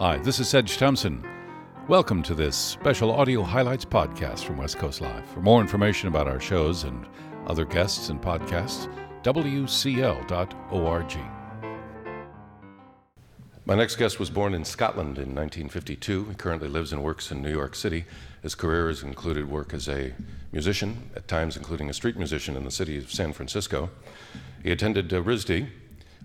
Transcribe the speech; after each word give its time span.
Hi, 0.00 0.16
this 0.16 0.40
is 0.40 0.48
Sedge 0.48 0.76
Thompson. 0.76 1.24
Welcome 1.86 2.24
to 2.24 2.34
this 2.34 2.56
special 2.56 3.12
audio 3.12 3.44
highlights 3.44 3.84
podcast 3.84 4.40
from 4.40 4.56
West 4.56 4.76
Coast 4.76 5.00
Live. 5.00 5.24
For 5.26 5.38
more 5.40 5.60
information 5.60 6.08
about 6.08 6.26
our 6.26 6.40
shows 6.40 6.82
and 6.82 7.06
other 7.46 7.64
guests 7.64 8.08
and 8.08 8.20
podcasts, 8.20 8.92
wcl.org. 9.22 10.26
My 13.64 13.76
next 13.76 13.94
guest 13.94 14.18
was 14.18 14.30
born 14.30 14.52
in 14.52 14.64
Scotland 14.64 15.16
in 15.16 15.32
1952. 15.32 16.24
He 16.24 16.34
currently 16.34 16.66
lives 16.66 16.92
and 16.92 17.00
works 17.00 17.30
in 17.30 17.40
New 17.40 17.52
York 17.52 17.76
City. 17.76 18.04
His 18.42 18.56
career 18.56 18.88
has 18.88 19.04
included 19.04 19.48
work 19.48 19.72
as 19.72 19.88
a 19.88 20.12
musician, 20.50 21.08
at 21.14 21.28
times 21.28 21.56
including 21.56 21.88
a 21.88 21.94
street 21.94 22.16
musician 22.16 22.56
in 22.56 22.64
the 22.64 22.72
city 22.72 22.98
of 22.98 23.12
San 23.12 23.32
Francisco. 23.32 23.90
He 24.60 24.72
attended 24.72 25.14
uh, 25.14 25.22
RISD, 25.22 25.68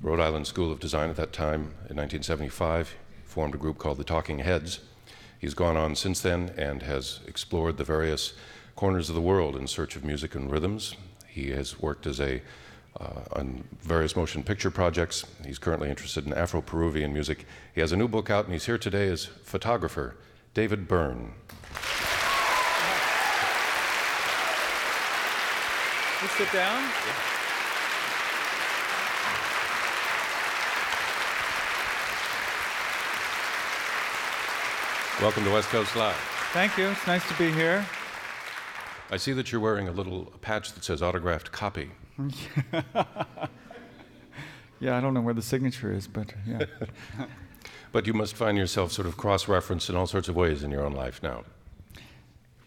Rhode 0.01 0.19
Island 0.19 0.47
School 0.47 0.71
of 0.71 0.79
Design 0.79 1.11
at 1.11 1.17
that 1.17 1.33
time 1.33 1.75
in 1.87 1.97
1975, 1.97 2.95
formed 3.39 3.55
a 3.55 3.57
group 3.57 3.77
called 3.77 3.97
the 3.97 4.03
Talking 4.03 4.39
Heads. 4.39 4.81
He's 5.39 5.53
gone 5.53 5.77
on 5.77 5.95
since 5.95 6.19
then 6.19 6.51
and 6.57 6.83
has 6.83 7.21
explored 7.25 7.77
the 7.77 7.85
various 7.85 8.33
corners 8.75 9.07
of 9.07 9.15
the 9.15 9.21
world 9.21 9.55
in 9.55 9.65
search 9.65 9.95
of 9.95 10.03
music 10.03 10.35
and 10.35 10.51
rhythms. 10.51 10.97
He 11.25 11.51
has 11.51 11.79
worked 11.79 12.05
as 12.05 12.19
a 12.19 12.41
uh, 12.99 13.21
on 13.31 13.63
various 13.81 14.17
motion 14.17 14.43
picture 14.43 14.69
projects. 14.69 15.23
He's 15.45 15.57
currently 15.57 15.89
interested 15.89 16.25
in 16.25 16.33
Afro 16.33 16.59
Peruvian 16.59 17.13
music. 17.13 17.45
He 17.73 17.79
has 17.79 17.93
a 17.93 17.95
new 17.95 18.09
book 18.09 18.29
out, 18.29 18.43
and 18.43 18.51
he's 18.51 18.65
here 18.65 18.77
today 18.77 19.07
as 19.07 19.23
photographer 19.23 20.17
David 20.53 20.89
Byrne. 20.89 21.31
You 26.21 26.27
sit 26.27 26.51
down. 26.51 27.38
Welcome 35.21 35.43
to 35.43 35.51
West 35.51 35.67
Coast 35.69 35.95
Live. 35.97 36.15
Thank 36.53 36.77
you. 36.77 36.87
It's 36.87 37.05
nice 37.05 37.27
to 37.27 37.33
be 37.37 37.51
here. 37.51 37.85
I 39.11 39.17
see 39.17 39.33
that 39.33 39.51
you're 39.51 39.59
wearing 39.59 39.87
a 39.87 39.91
little 39.91 40.25
patch 40.41 40.71
that 40.73 40.83
says 40.83 41.01
autographed 41.01 41.51
copy. 41.51 41.91
Yeah, 44.81 44.97
I 44.97 45.01
don't 45.01 45.13
know 45.13 45.19
where 45.19 45.33
the 45.33 45.41
signature 45.41 45.91
is, 45.91 46.07
but 46.07 46.33
yeah. 46.47 46.63
But 47.91 48.07
you 48.07 48.13
must 48.13 48.35
find 48.35 48.57
yourself 48.57 48.91
sort 48.91 49.07
of 49.07 49.17
cross 49.17 49.47
referenced 49.47 49.89
in 49.89 49.95
all 49.95 50.05
sorts 50.07 50.29
of 50.29 50.35
ways 50.35 50.63
in 50.63 50.71
your 50.71 50.85
own 50.85 50.93
life 50.93 51.21
now. 51.21 51.43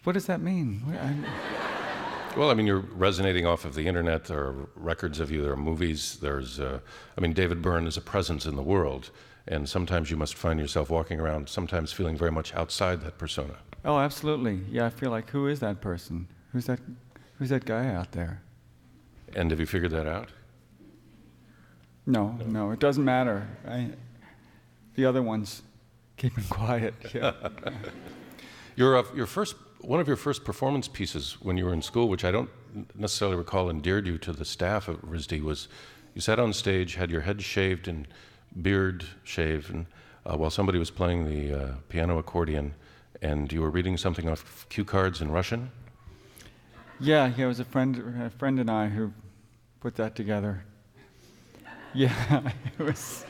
what 0.03 0.13
does 0.13 0.25
that 0.25 0.41
mean? 0.41 0.83
Well, 2.37 2.51
I 2.51 2.53
mean, 2.53 2.67
you're 2.67 2.79
resonating 2.79 3.45
off 3.45 3.63
of 3.63 3.73
the 3.73 3.87
internet. 3.87 4.25
There 4.25 4.39
are 4.39 4.69
records 4.75 5.19
of 5.19 5.31
you. 5.31 5.41
There 5.41 5.53
are 5.53 5.57
movies. 5.57 6.17
There's, 6.21 6.59
uh, 6.59 6.79
I 7.17 7.21
mean, 7.21 7.31
David 7.33 7.61
Byrne 7.61 7.87
is 7.87 7.95
a 7.95 8.01
presence 8.01 8.45
in 8.45 8.55
the 8.57 8.61
world, 8.61 9.11
and 9.47 9.67
sometimes 9.67 10.09
you 10.09 10.17
must 10.17 10.35
find 10.35 10.59
yourself 10.59 10.89
walking 10.89 11.19
around, 11.19 11.49
sometimes 11.49 11.91
feeling 11.91 12.17
very 12.17 12.31
much 12.31 12.53
outside 12.55 13.01
that 13.01 13.17
persona. 13.17 13.55
oh, 13.85 13.99
absolutely. 13.99 14.61
Yeah, 14.71 14.85
I 14.85 14.89
feel 14.89 15.11
like 15.11 15.29
who 15.29 15.47
is 15.47 15.59
that 15.59 15.81
person? 15.81 16.27
Who's 16.51 16.65
that? 16.67 16.79
Who's 17.39 17.49
that 17.49 17.65
guy 17.65 17.87
out 17.87 18.11
there? 18.11 18.41
And 19.35 19.49
have 19.51 19.59
you 19.59 19.65
figured 19.65 19.91
that 19.91 20.07
out? 20.07 20.29
No, 22.05 22.37
no, 22.45 22.71
it 22.71 22.79
doesn't 22.79 23.03
matter. 23.03 23.47
I, 23.67 23.89
the 24.95 25.05
other 25.05 25.21
ones 25.21 25.63
keeping 26.17 26.43
quiet. 26.49 26.93
Yeah. 27.13 27.33
Your, 28.75 28.97
uh, 28.97 29.03
your 29.13 29.27
first, 29.27 29.55
one 29.81 29.99
of 29.99 30.07
your 30.07 30.17
first 30.17 30.43
performance 30.43 30.87
pieces 30.87 31.37
when 31.41 31.57
you 31.57 31.65
were 31.65 31.73
in 31.73 31.81
school, 31.83 32.09
which 32.09 32.25
I 32.25 32.31
don't 32.31 32.49
necessarily 32.95 33.37
recall 33.37 33.69
endeared 33.69 34.07
you 34.07 34.17
to 34.17 34.33
the 34.33 34.45
staff 34.45 34.89
at 34.89 34.95
RISD, 35.03 35.43
was 35.43 35.67
you 36.15 36.21
sat 36.21 36.39
on 36.39 36.53
stage, 36.53 36.95
had 36.95 37.11
your 37.11 37.21
head 37.21 37.43
shaved 37.43 37.87
and 37.87 38.07
beard 38.61 39.05
shaven, 39.23 39.87
uh, 40.25 40.37
while 40.37 40.49
somebody 40.49 40.79
was 40.79 40.91
playing 40.91 41.25
the 41.25 41.53
uh, 41.53 41.71
piano 41.89 42.17
accordion, 42.17 42.73
and 43.21 43.51
you 43.51 43.61
were 43.61 43.69
reading 43.69 43.97
something 43.97 44.29
off 44.29 44.67
cue 44.69 44.85
cards 44.85 45.21
in 45.21 45.31
Russian. 45.31 45.71
yeah, 46.99 47.31
yeah. 47.37 47.45
It 47.45 47.47
was 47.47 47.59
a 47.59 47.65
friend, 47.65 48.21
a 48.21 48.29
friend 48.29 48.59
and 48.59 48.69
I 48.69 48.87
who 48.89 49.11
put 49.79 49.95
that 49.95 50.15
together. 50.15 50.63
Yeah, 51.93 52.51
it 52.79 52.83
was. 52.83 53.25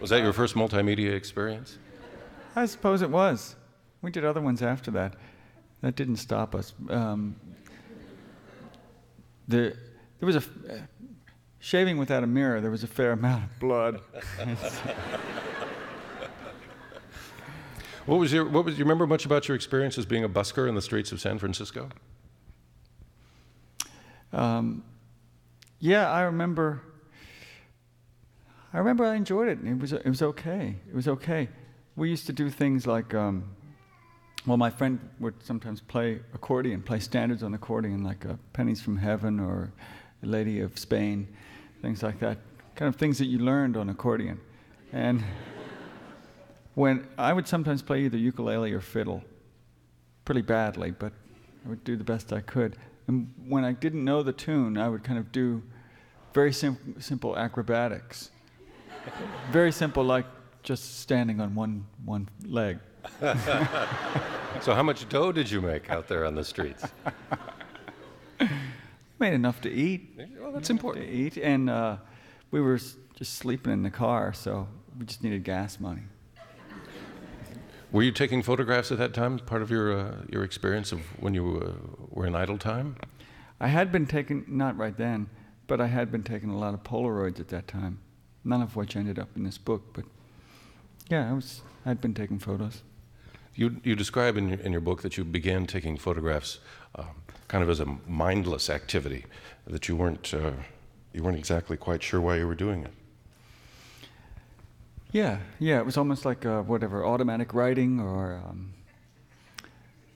Was 0.00 0.10
that 0.10 0.22
your 0.22 0.32
first 0.32 0.54
multimedia 0.54 1.14
experience? 1.14 1.78
I 2.56 2.66
suppose 2.66 3.02
it 3.02 3.10
was. 3.10 3.56
We 4.02 4.10
did 4.10 4.24
other 4.24 4.40
ones 4.40 4.62
after 4.62 4.90
that. 4.92 5.14
That 5.82 5.94
didn't 5.94 6.16
stop 6.16 6.54
us. 6.54 6.74
Um, 6.88 7.36
the, 9.48 9.76
there 10.18 10.26
was 10.26 10.36
a 10.36 10.42
shaving 11.60 11.98
without 11.98 12.24
a 12.24 12.26
mirror. 12.26 12.60
There 12.60 12.70
was 12.70 12.82
a 12.82 12.88
fair 12.88 13.12
amount 13.12 13.44
of 13.44 13.58
blood. 13.60 14.00
What 18.06 18.18
was 18.18 18.32
your, 18.32 18.48
what 18.48 18.64
was, 18.64 18.76
you 18.76 18.84
remember 18.84 19.06
much 19.06 19.24
about 19.24 19.46
your 19.46 19.54
experience 19.54 19.96
as 19.96 20.04
being 20.04 20.24
a 20.24 20.28
busker 20.28 20.68
in 20.68 20.74
the 20.74 20.82
streets 20.82 21.12
of 21.12 21.20
San 21.20 21.38
Francisco? 21.38 21.90
Um, 24.32 24.82
yeah, 25.78 26.10
I 26.10 26.22
remember. 26.22 26.82
I 28.72 28.78
remember 28.78 29.04
I 29.04 29.16
enjoyed 29.16 29.48
it. 29.48 29.58
It 29.64 29.78
was 29.78 29.92
it 29.92 30.06
was 30.06 30.22
okay. 30.22 30.76
It 30.88 30.94
was 30.94 31.08
okay. 31.08 31.48
We 31.96 32.08
used 32.08 32.26
to 32.26 32.32
do 32.32 32.50
things 32.50 32.86
like, 32.86 33.14
um, 33.14 33.44
well, 34.46 34.56
my 34.56 34.70
friend 34.70 35.00
would 35.18 35.34
sometimes 35.42 35.80
play 35.80 36.20
accordion, 36.34 36.82
play 36.82 37.00
standards 37.00 37.42
on 37.42 37.52
accordion, 37.54 38.02
like 38.04 38.24
uh, 38.24 38.34
"Pennies 38.52 38.80
from 38.80 38.96
Heaven" 38.96 39.40
or 39.40 39.72
"Lady 40.22 40.60
of 40.60 40.78
Spain," 40.78 41.28
things 41.82 42.02
like 42.02 42.18
that. 42.20 42.38
Kind 42.74 42.88
of 42.88 42.96
things 42.96 43.18
that 43.18 43.26
you 43.26 43.38
learned 43.38 43.76
on 43.76 43.88
accordion, 43.88 44.40
and 44.92 45.22
when 46.74 47.06
I 47.18 47.32
would 47.32 47.46
sometimes 47.46 47.82
play 47.82 48.02
either 48.04 48.16
ukulele 48.16 48.72
or 48.72 48.80
fiddle, 48.80 49.22
pretty 50.24 50.42
badly, 50.42 50.90
but 50.92 51.12
I 51.66 51.68
would 51.68 51.84
do 51.84 51.96
the 51.96 52.04
best 52.04 52.32
I 52.32 52.40
could. 52.40 52.76
And 53.06 53.32
when 53.48 53.64
I 53.64 53.72
didn't 53.72 54.04
know 54.04 54.22
the 54.22 54.32
tune, 54.32 54.78
I 54.78 54.88
would 54.88 55.02
kind 55.02 55.18
of 55.18 55.32
do 55.32 55.62
very 56.32 56.52
sim- 56.52 56.96
simple 57.00 57.36
acrobatics. 57.36 58.30
very 59.50 59.72
simple, 59.72 60.04
like 60.04 60.26
just 60.62 61.00
standing 61.00 61.40
on 61.40 61.54
one, 61.54 61.86
one 62.04 62.28
leg. 62.46 62.78
So, 64.60 64.74
how 64.74 64.82
much 64.82 65.08
dough 65.08 65.32
did 65.32 65.50
you 65.50 65.60
make 65.62 65.88
out 65.90 66.06
there 66.08 66.26
on 66.26 66.34
the 66.34 66.44
streets? 66.44 66.84
Made 69.20 69.34
enough 69.34 69.60
to 69.60 69.70
eat. 69.70 70.18
Well, 70.40 70.50
that's 70.50 70.68
To 70.68 70.98
eat, 70.98 71.36
and 71.36 71.68
uh, 71.68 71.98
we 72.50 72.62
were 72.62 72.78
just 72.78 73.34
sleeping 73.34 73.70
in 73.70 73.82
the 73.82 73.90
car, 73.90 74.32
so 74.32 74.66
we 74.98 75.04
just 75.04 75.22
needed 75.22 75.44
gas 75.44 75.78
money. 75.78 76.04
Were 77.92 78.02
you 78.02 78.12
taking 78.12 78.42
photographs 78.42 78.90
at 78.90 78.96
that 78.96 79.12
time? 79.12 79.38
Part 79.38 79.60
of 79.60 79.70
your 79.70 79.92
uh, 79.92 80.14
your 80.30 80.42
experience 80.42 80.90
of 80.90 81.00
when 81.20 81.34
you 81.34 81.60
uh, 81.60 82.06
were 82.08 82.26
in 82.26 82.34
idle 82.34 82.56
time? 82.56 82.96
I 83.60 83.68
had 83.68 83.92
been 83.92 84.06
taking, 84.06 84.44
not 84.48 84.78
right 84.78 84.96
then, 84.96 85.28
but 85.66 85.82
I 85.82 85.88
had 85.88 86.10
been 86.10 86.22
taking 86.22 86.48
a 86.48 86.58
lot 86.58 86.72
of 86.72 86.82
Polaroids 86.82 87.40
at 87.40 87.48
that 87.48 87.68
time, 87.68 87.98
none 88.42 88.62
of 88.62 88.74
which 88.74 88.96
ended 88.96 89.18
up 89.18 89.28
in 89.36 89.44
this 89.44 89.58
book. 89.58 89.82
But 89.92 90.06
yeah, 91.10 91.30
I 91.30 91.34
was, 91.34 91.60
I'd 91.84 92.00
been 92.00 92.14
taking 92.14 92.38
photos. 92.38 92.82
You 93.54 93.82
you 93.84 93.94
describe 93.96 94.38
in 94.38 94.48
your, 94.48 94.60
in 94.60 94.72
your 94.72 94.80
book 94.80 95.02
that 95.02 95.18
you 95.18 95.24
began 95.24 95.66
taking 95.66 95.98
photographs 95.98 96.60
um, 96.94 97.16
kind 97.50 97.64
of 97.64 97.68
as 97.68 97.80
a 97.80 97.98
mindless 98.06 98.70
activity, 98.70 99.24
that 99.66 99.88
you 99.88 99.96
weren't 99.96 100.32
uh, 100.32 100.52
you 101.12 101.20
weren't 101.20 101.36
exactly 101.36 101.76
quite 101.76 102.00
sure 102.00 102.20
why 102.20 102.36
you 102.36 102.46
were 102.46 102.54
doing 102.54 102.84
it. 102.84 102.92
Yeah, 105.10 105.38
yeah, 105.58 105.80
it 105.80 105.84
was 105.84 105.96
almost 105.96 106.24
like 106.24 106.46
uh, 106.46 106.62
whatever 106.62 107.04
automatic 107.04 107.52
writing, 107.52 107.98
or 107.98 108.40
um, 108.46 108.72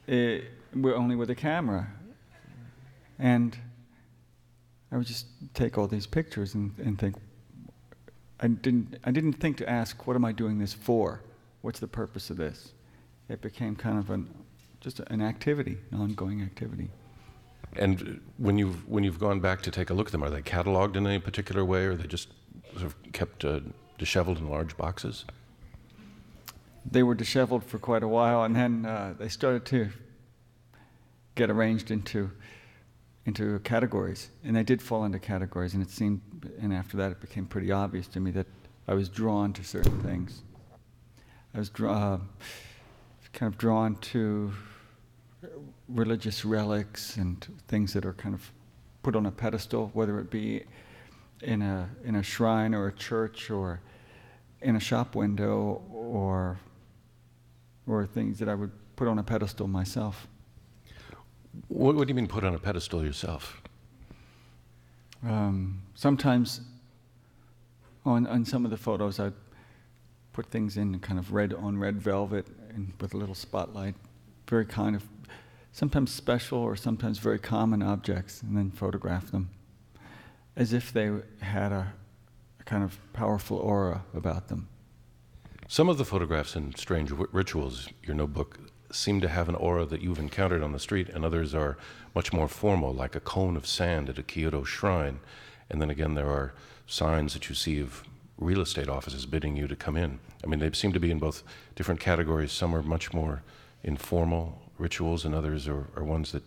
it, 0.07 0.45
we're 0.73 0.95
only 0.95 1.17
with 1.17 1.29
a 1.29 1.35
camera, 1.35 1.89
and 3.19 3.59
I 4.93 4.97
would 4.97 5.09
just 5.09 5.27
take 5.55 5.77
all 5.77 5.89
these 5.89 6.07
pictures 6.07 6.55
and, 6.55 6.73
and 6.79 6.97
think. 6.97 7.17
I 8.39 8.47
didn't. 8.47 8.99
I 9.03 9.11
didn't 9.11 9.35
think 9.35 9.57
to 9.57 9.69
ask, 9.69 10.07
"What 10.07 10.15
am 10.15 10.25
I 10.25 10.31
doing 10.31 10.61
this 10.61 10.73
for? 10.73 11.21
What's 11.63 11.81
the 11.81 11.89
purpose 11.89 12.31
of 12.31 12.37
this?" 12.37 12.75
It 13.29 13.41
became 13.41 13.75
kind 13.75 13.99
of 13.99 14.11
an, 14.11 14.33
just 14.81 15.01
an 15.01 15.21
activity, 15.21 15.79
an 15.91 16.01
ongoing 16.01 16.41
activity. 16.41 16.91
And 17.77 18.21
when 18.39 18.59
you've 18.59 18.89
when 18.89 19.05
you've 19.05 19.19
gone 19.19 19.41
back 19.41 19.63
to 19.63 19.71
take 19.71 19.91
a 19.91 19.95
look 19.95 20.07
at 20.09 20.13
them, 20.13 20.23
are 20.23 20.31
they 20.31 20.43
cataloged 20.43 20.97
in 20.97 21.07
any 21.07 21.19
particular 21.19 21.65
way, 21.65 21.85
or 21.85 21.93
are 21.93 21.95
they 21.97 22.07
just 22.07 22.29
sort 22.73 22.85
of 22.85 23.13
kept 23.13 23.45
uh, 23.45 23.61
disheveled 23.99 24.39
in 24.39 24.49
large 24.49 24.77
boxes? 24.77 25.25
They 26.91 27.03
were 27.03 27.15
disheveled 27.15 27.65
for 27.65 27.79
quite 27.79 28.03
a 28.03 28.09
while, 28.09 28.45
and 28.45 28.55
then 28.55 28.87
uh, 28.87 29.15
they 29.19 29.29
started 29.29 29.65
to 29.67 29.89
get 31.35 31.51
arranged 31.51 31.91
into 31.91 32.31
into 33.27 33.59
categories, 33.61 34.31
and 34.45 34.55
they 34.55 34.63
did 34.63 34.83
fall 34.83 35.05
into 35.05 35.19
categories. 35.19 35.75
And 35.75 35.83
it 35.83 35.91
seemed, 35.91 36.21
and 36.61 36.73
after 36.73 36.97
that, 36.99 37.11
it 37.13 37.21
became 37.21 37.47
pretty 37.47 37.73
obvious 37.73 38.07
to 38.09 38.21
me 38.21 38.31
that 38.33 38.47
I 38.87 38.95
was 38.95 39.09
drawn 39.09 39.53
to 39.55 39.65
certain 39.65 40.03
things. 40.03 40.43
I 41.55 41.59
was 41.59 41.71
draw, 41.71 41.93
uh, 41.95 42.19
kind 43.33 43.53
of 43.53 43.59
drawn 43.59 43.97
to 43.97 44.53
religious 45.89 46.45
relics 46.45 47.17
and 47.17 47.47
things 47.69 47.93
that 47.93 48.05
are 48.05 48.15
kind 48.15 48.35
of 48.35 48.53
put 49.03 49.15
on 49.15 49.27
a 49.27 49.31
pedestal, 49.31 49.91
whether 49.93 50.19
it 50.19 50.31
be 50.31 50.65
in 51.43 51.63
a 51.63 51.89
in 52.05 52.15
a 52.17 52.23
shrine 52.23 52.75
or 52.75 52.87
a 52.87 52.93
church 52.93 53.51
or 53.51 53.81
in 54.63 54.77
a 54.77 54.81
shop 54.81 55.15
window 55.15 55.83
or 55.93 56.59
or 57.87 58.07
things 58.07 58.39
that 58.39 58.49
I 58.49 58.55
would 58.55 58.71
put 58.97 59.09
on 59.09 59.19
a 59.19 59.23
pedestal 59.23 59.69
myself. 59.69 60.27
What, 61.69 61.95
what 61.95 62.07
do 62.07 62.11
you 62.11 62.15
mean 62.15 62.27
put 62.27 62.45
on 62.45 62.55
a 62.55 62.59
pedestal 62.59 63.05
yourself? 63.05 63.61
Um, 65.23 65.83
sometimes 65.95 66.61
on, 68.05 68.27
on 68.27 68.45
some 68.45 68.65
of 68.65 68.71
the 68.71 68.77
photos, 68.77 69.21
I 69.21 69.31
put 70.33 70.47
things 70.47 70.77
in 70.77 70.99
kind 70.99 71.19
of 71.19 71.33
red 71.33 71.55
on 71.55 71.79
red 71.79 72.01
velvet 72.01 72.47
and 72.75 72.93
with 73.01 73.15
a 73.15 73.17
little 73.17 73.35
spotlight, 73.35 73.95
very 74.49 74.67
kind 74.67 74.97
of 74.97 75.05
sometimes 75.75 76.13
special 76.13 76.59
or 76.59 76.77
sometimes 76.77 77.19
very 77.19 77.39
common 77.39 77.83
objects, 77.83 78.41
and 78.43 78.57
then 78.57 78.71
photograph 78.71 79.31
them 79.33 79.51
as 80.57 80.73
if 80.73 80.93
they 80.93 81.11
had 81.41 81.73
a, 81.73 81.93
a 82.61 82.63
kind 82.63 82.85
of 82.85 82.97
powerful 83.13 83.57
aura 83.57 84.05
about 84.15 84.47
them. 84.47 84.69
Some 85.67 85.89
of 85.89 85.99
the 85.99 86.05
photographs 86.05 86.55
in 86.55 86.77
Strange 86.77 87.11
Rituals, 87.11 87.89
your 88.05 88.15
notebook, 88.15 88.61
seem 88.93 89.21
to 89.21 89.29
have 89.29 89.49
an 89.49 89.57
aura 89.57 89.85
that 89.85 90.01
you've 90.01 90.21
encountered 90.21 90.63
on 90.63 90.71
the 90.71 90.79
street, 90.79 91.09
and 91.09 91.25
others 91.25 91.55
are 91.55 91.77
much 92.15 92.33
more 92.33 92.47
formal, 92.47 92.95
like 92.95 93.17
a 93.17 93.21
cone 93.21 93.57
of 93.57 93.67
sand 93.67 94.09
at 94.09 94.19
a 94.19 94.23
Kyoto 94.23 94.63
shrine. 94.63 95.19
And 95.69 95.83
then 95.83 95.91
again, 95.91 96.15
there 96.15 96.31
are 96.31 96.55
signs 96.87 97.33
that 97.33 97.49
you 97.49 97.57
see 97.57 97.81
of 97.81 98.05
real 98.39 98.61
estate 98.61 98.89
offices 98.89 99.27
bidding 99.27 99.57
you 99.57 99.67
to 99.67 99.75
come 99.75 99.97
in. 99.97 100.21
I 100.45 100.47
mean, 100.47 100.61
they 100.61 100.71
seem 100.71 100.93
to 100.93 101.01
be 101.01 101.11
in 101.11 101.19
both 101.19 101.43
different 101.75 101.99
categories. 101.99 102.53
Some 102.53 102.77
are 102.77 102.83
much 102.83 103.13
more 103.13 103.43
informal 103.83 104.64
rituals, 104.79 105.25
and 105.25 105.35
others 105.35 105.69
are, 105.69 105.87
are 105.97 106.05
ones 106.05 106.33
that 106.33 106.43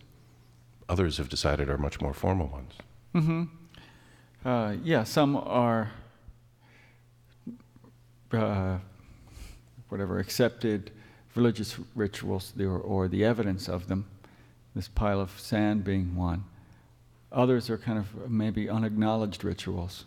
others 0.89 1.17
have 1.17 1.29
decided 1.29 1.69
are 1.69 1.77
much 1.77 2.01
more 2.01 2.13
formal 2.13 2.47
ones. 2.47 2.73
Mm-hmm. 3.15 3.43
Uh, 4.47 4.75
yeah, 4.83 5.03
some 5.03 5.35
are 5.35 5.91
uh, 8.31 8.77
whatever 9.89 10.19
accepted 10.19 10.91
religious 11.35 11.77
rituals 11.95 12.53
or, 12.59 12.79
or 12.79 13.07
the 13.07 13.23
evidence 13.23 13.67
of 13.67 13.87
them. 13.87 14.05
This 14.75 14.87
pile 14.87 15.19
of 15.19 15.39
sand 15.39 15.83
being 15.83 16.15
one. 16.15 16.43
Others 17.31 17.69
are 17.69 17.77
kind 17.77 17.97
of 17.97 18.29
maybe 18.29 18.69
unacknowledged 18.69 19.43
rituals, 19.43 20.05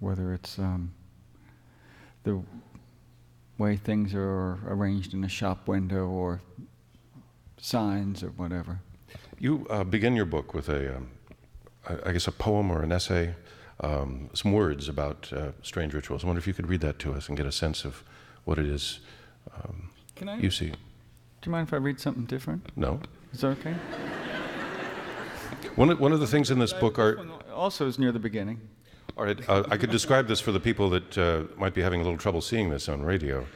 whether 0.00 0.32
it's 0.34 0.58
um, 0.58 0.92
the 2.24 2.42
way 3.58 3.76
things 3.76 4.14
are 4.14 4.58
arranged 4.66 5.14
in 5.14 5.24
a 5.24 5.28
shop 5.28 5.66
window 5.66 6.06
or 6.06 6.40
signs 7.58 8.22
or 8.22 8.28
whatever. 8.28 8.80
You 9.38 9.66
uh, 9.70 9.84
begin 9.84 10.16
your 10.16 10.24
book 10.24 10.54
with 10.54 10.68
a, 10.68 10.96
um, 10.96 11.10
I 12.04 12.12
guess, 12.12 12.26
a 12.26 12.32
poem 12.32 12.70
or 12.70 12.82
an 12.82 12.92
essay, 12.92 13.34
um, 13.80 14.30
some 14.34 14.52
words 14.52 14.88
about 14.88 15.32
uh, 15.32 15.52
strange 15.62 15.94
rituals. 15.94 16.24
I 16.24 16.26
wonder 16.26 16.38
if 16.40 16.46
you 16.46 16.54
could 16.54 16.68
read 16.68 16.80
that 16.80 16.98
to 17.00 17.14
us 17.14 17.28
and 17.28 17.36
get 17.36 17.46
a 17.46 17.52
sense 17.52 17.84
of 17.84 18.02
what 18.44 18.58
it 18.58 18.66
is 18.66 19.00
um, 19.54 19.90
Can 20.16 20.28
I, 20.28 20.38
you 20.38 20.50
see. 20.50 20.70
Do 20.70 20.76
you 21.46 21.52
mind 21.52 21.68
if 21.68 21.74
I 21.74 21.76
read 21.76 22.00
something 22.00 22.24
different? 22.24 22.70
No. 22.76 23.00
Is 23.32 23.42
that 23.42 23.48
okay? 23.58 23.74
One 25.76 25.90
of, 25.90 26.00
one 26.00 26.12
of 26.12 26.18
the 26.18 26.26
things 26.26 26.50
in 26.50 26.58
this 26.58 26.72
book 26.72 26.98
are. 26.98 27.24
Also, 27.54 27.86
is 27.86 27.98
near 27.98 28.10
the 28.10 28.18
beginning. 28.18 28.60
All 29.16 29.24
right, 29.24 29.48
uh, 29.48 29.64
I 29.70 29.76
could 29.76 29.90
describe 29.90 30.28
this 30.28 30.40
for 30.40 30.52
the 30.52 30.60
people 30.60 30.90
that 30.90 31.18
uh, 31.18 31.42
might 31.56 31.74
be 31.74 31.82
having 31.82 32.00
a 32.00 32.04
little 32.04 32.18
trouble 32.18 32.40
seeing 32.40 32.70
this 32.70 32.88
on 32.88 33.02
radio. 33.02 33.46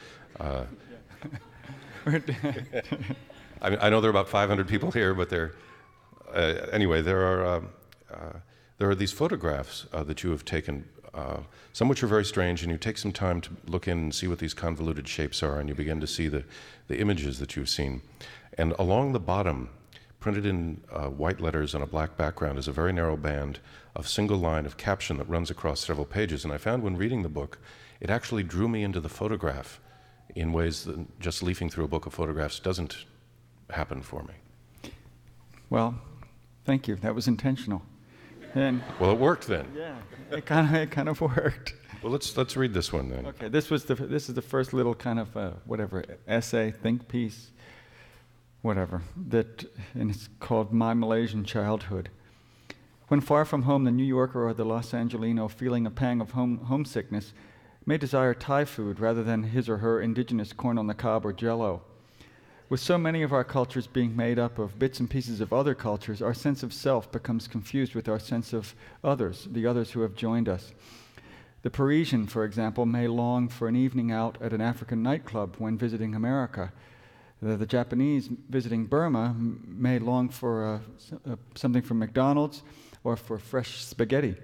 Uh, 0.40 0.64
I, 3.62 3.86
I, 3.86 3.90
know 3.90 4.00
there 4.00 4.08
are 4.08 4.10
about 4.10 4.28
500 4.28 4.66
people 4.66 4.90
here, 4.90 5.14
but 5.14 5.30
there, 5.30 5.54
uh, 6.34 6.66
anyway, 6.72 7.00
there 7.00 7.24
are 7.24 7.46
um, 7.46 7.68
uh, 8.12 8.38
there 8.78 8.90
are 8.90 8.94
these 8.96 9.12
photographs 9.12 9.86
uh, 9.92 10.02
that 10.02 10.24
you 10.24 10.30
have 10.30 10.44
taken, 10.44 10.84
some 11.72 11.88
which 11.88 12.02
are 12.02 12.08
very 12.08 12.24
strange, 12.24 12.62
and 12.62 12.72
you 12.72 12.76
take 12.76 12.98
some 12.98 13.12
time 13.12 13.40
to 13.40 13.50
look 13.66 13.86
in 13.86 13.98
and 13.98 14.14
see 14.14 14.26
what 14.26 14.40
these 14.40 14.54
convoluted 14.54 15.06
shapes 15.06 15.40
are, 15.42 15.60
and 15.60 15.68
you 15.68 15.74
begin 15.74 16.00
to 16.00 16.06
see 16.06 16.26
the, 16.26 16.44
the 16.88 16.98
images 16.98 17.38
that 17.38 17.54
you've 17.54 17.68
seen. 17.68 18.02
And 18.58 18.72
along 18.72 19.12
the 19.12 19.20
bottom, 19.20 19.68
printed 20.18 20.44
in 20.44 20.82
white 21.16 21.40
letters 21.40 21.76
on 21.76 21.82
a 21.82 21.86
black 21.86 22.16
background, 22.16 22.58
is 22.58 22.66
a 22.66 22.72
very 22.72 22.92
narrow 22.92 23.16
band 23.16 23.60
of 23.94 24.08
single 24.08 24.38
line 24.38 24.66
of 24.66 24.76
caption 24.76 25.18
that 25.18 25.28
runs 25.28 25.48
across 25.48 25.78
several 25.78 26.06
pages. 26.06 26.44
And 26.44 26.52
I 26.52 26.58
found 26.58 26.82
when 26.82 26.96
reading 26.96 27.22
the 27.22 27.28
book, 27.28 27.60
it 28.00 28.10
actually 28.10 28.42
drew 28.42 28.66
me 28.66 28.82
into 28.82 28.98
the 28.98 29.08
photograph 29.08 29.78
in 30.34 30.52
ways 30.52 30.84
that 30.84 31.20
just 31.20 31.40
leafing 31.40 31.70
through 31.70 31.84
a 31.84 31.88
book 31.88 32.06
of 32.06 32.14
photographs 32.14 32.58
doesn't 32.58 33.04
happen 33.72 34.02
for 34.02 34.22
me. 34.22 34.90
Well, 35.70 35.94
thank 36.64 36.88
you. 36.88 36.96
That 36.96 37.14
was 37.14 37.28
intentional. 37.28 37.82
And 38.54 38.82
well, 39.00 39.12
it 39.12 39.18
worked 39.18 39.46
then. 39.46 39.66
Yeah, 39.74 39.96
it 40.30 40.44
kind 40.46 40.68
of 40.68 40.74
it 40.74 40.90
kind 40.90 41.08
of 41.08 41.20
worked. 41.20 41.74
Well, 42.02 42.12
let's 42.12 42.36
let's 42.36 42.56
read 42.56 42.74
this 42.74 42.92
one 42.92 43.08
then. 43.08 43.26
Okay, 43.26 43.48
this 43.48 43.70
was 43.70 43.84
the 43.84 43.94
this 43.94 44.28
is 44.28 44.34
the 44.34 44.42
first 44.42 44.72
little 44.72 44.94
kind 44.94 45.18
of 45.18 45.36
uh, 45.36 45.50
whatever 45.64 46.04
essay, 46.26 46.70
think 46.70 47.08
piece, 47.08 47.50
whatever 48.60 49.02
that, 49.28 49.64
and 49.94 50.10
it's 50.10 50.28
called 50.40 50.72
"My 50.72 50.94
Malaysian 50.94 51.44
Childhood." 51.44 52.10
When 53.08 53.20
far 53.20 53.44
from 53.44 53.62
home, 53.62 53.84
the 53.84 53.90
New 53.90 54.04
Yorker 54.04 54.46
or 54.46 54.54
the 54.54 54.64
Los 54.64 54.94
Angelino, 54.94 55.46
feeling 55.46 55.86
a 55.86 55.90
pang 55.90 56.20
of 56.20 56.30
home, 56.30 56.58
homesickness, 56.64 57.32
may 57.84 57.98
desire 57.98 58.34
Thai 58.34 58.64
food 58.64 59.00
rather 59.00 59.22
than 59.22 59.44
his 59.44 59.68
or 59.68 59.78
her 59.78 60.00
indigenous 60.00 60.52
corn 60.52 60.78
on 60.78 60.86
the 60.86 60.94
cob 60.94 61.26
or 61.26 61.32
jello. 61.32 61.82
With 62.72 62.80
so 62.80 62.96
many 62.96 63.20
of 63.20 63.34
our 63.34 63.44
cultures 63.44 63.86
being 63.86 64.16
made 64.16 64.38
up 64.38 64.58
of 64.58 64.78
bits 64.78 64.98
and 64.98 65.10
pieces 65.10 65.42
of 65.42 65.52
other 65.52 65.74
cultures, 65.74 66.22
our 66.22 66.32
sense 66.32 66.62
of 66.62 66.72
self 66.72 67.12
becomes 67.12 67.46
confused 67.46 67.94
with 67.94 68.08
our 68.08 68.18
sense 68.18 68.54
of 68.54 68.74
others, 69.04 69.46
the 69.52 69.66
others 69.66 69.90
who 69.90 70.00
have 70.00 70.14
joined 70.14 70.48
us. 70.48 70.72
The 71.60 71.68
Parisian, 71.68 72.26
for 72.26 72.46
example, 72.46 72.86
may 72.86 73.08
long 73.08 73.50
for 73.50 73.68
an 73.68 73.76
evening 73.76 74.10
out 74.10 74.38
at 74.40 74.54
an 74.54 74.62
African 74.62 75.02
nightclub 75.02 75.56
when 75.58 75.76
visiting 75.76 76.14
America. 76.14 76.72
The, 77.42 77.58
the 77.58 77.66
Japanese 77.66 78.30
visiting 78.48 78.86
Burma 78.86 79.36
may 79.36 79.98
long 79.98 80.30
for 80.30 80.80
something 81.54 81.82
from 81.82 81.98
McDonald's 81.98 82.62
or 83.04 83.18
for 83.18 83.38
fresh 83.38 83.84
spaghetti. 83.84 84.34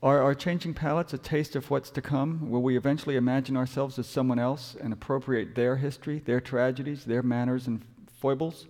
Are 0.00 0.22
our 0.22 0.34
changing 0.34 0.74
palates 0.74 1.12
a 1.12 1.18
taste 1.18 1.56
of 1.56 1.70
what's 1.70 1.90
to 1.90 2.00
come? 2.00 2.50
Will 2.50 2.62
we 2.62 2.76
eventually 2.76 3.16
imagine 3.16 3.56
ourselves 3.56 3.98
as 3.98 4.06
someone 4.06 4.38
else 4.38 4.76
and 4.80 4.92
appropriate 4.92 5.56
their 5.56 5.76
history, 5.76 6.20
their 6.20 6.40
tragedies, 6.40 7.04
their 7.04 7.22
manners 7.22 7.66
and 7.66 7.84
foibles? 8.20 8.66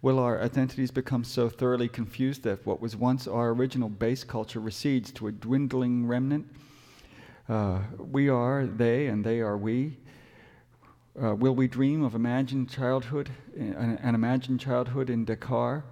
Will 0.00 0.18
our 0.18 0.42
identities 0.42 0.90
become 0.90 1.22
so 1.22 1.48
thoroughly 1.48 1.88
confused 1.88 2.42
that 2.42 2.66
what 2.66 2.80
was 2.80 2.96
once 2.96 3.28
our 3.28 3.50
original 3.50 3.88
base 3.88 4.24
culture 4.24 4.58
recedes 4.58 5.12
to 5.12 5.28
a 5.28 5.32
dwindling 5.32 6.06
remnant? 6.06 6.46
Uh, 7.48 7.78
we 7.98 8.28
are 8.28 8.66
they, 8.66 9.06
and 9.06 9.24
they 9.24 9.40
are 9.40 9.56
we. 9.56 9.96
Uh, 11.22 11.36
will 11.36 11.54
we 11.54 11.68
dream 11.68 12.02
of 12.02 12.16
imagined 12.16 12.68
childhood, 12.68 13.30
an, 13.54 13.96
an 14.02 14.16
imagined 14.16 14.58
childhood 14.58 15.08
in 15.08 15.24
Dakar? 15.24 15.84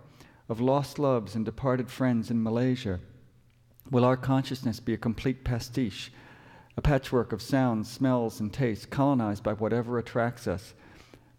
of 0.51 0.61
lost 0.61 0.99
loves 0.99 1.37
and 1.37 1.45
departed 1.45 1.89
friends 1.89 2.29
in 2.29 2.43
Malaysia? 2.43 2.99
Will 3.91 4.05
our 4.05 4.17
consciousness 4.17 4.79
be 4.79 4.95
a 4.95 4.99
complete 4.99 5.43
pastiche, 5.43 6.13
a 6.77 6.81
patchwork 6.81 7.33
of 7.33 7.43
sounds, 7.43 7.91
smells, 7.91 8.39
and 8.39 8.53
tastes, 8.53 8.87
colonized 8.87 9.43
by 9.43 9.53
whatever 9.53 9.99
attracts 9.99 10.47
us, 10.47 10.75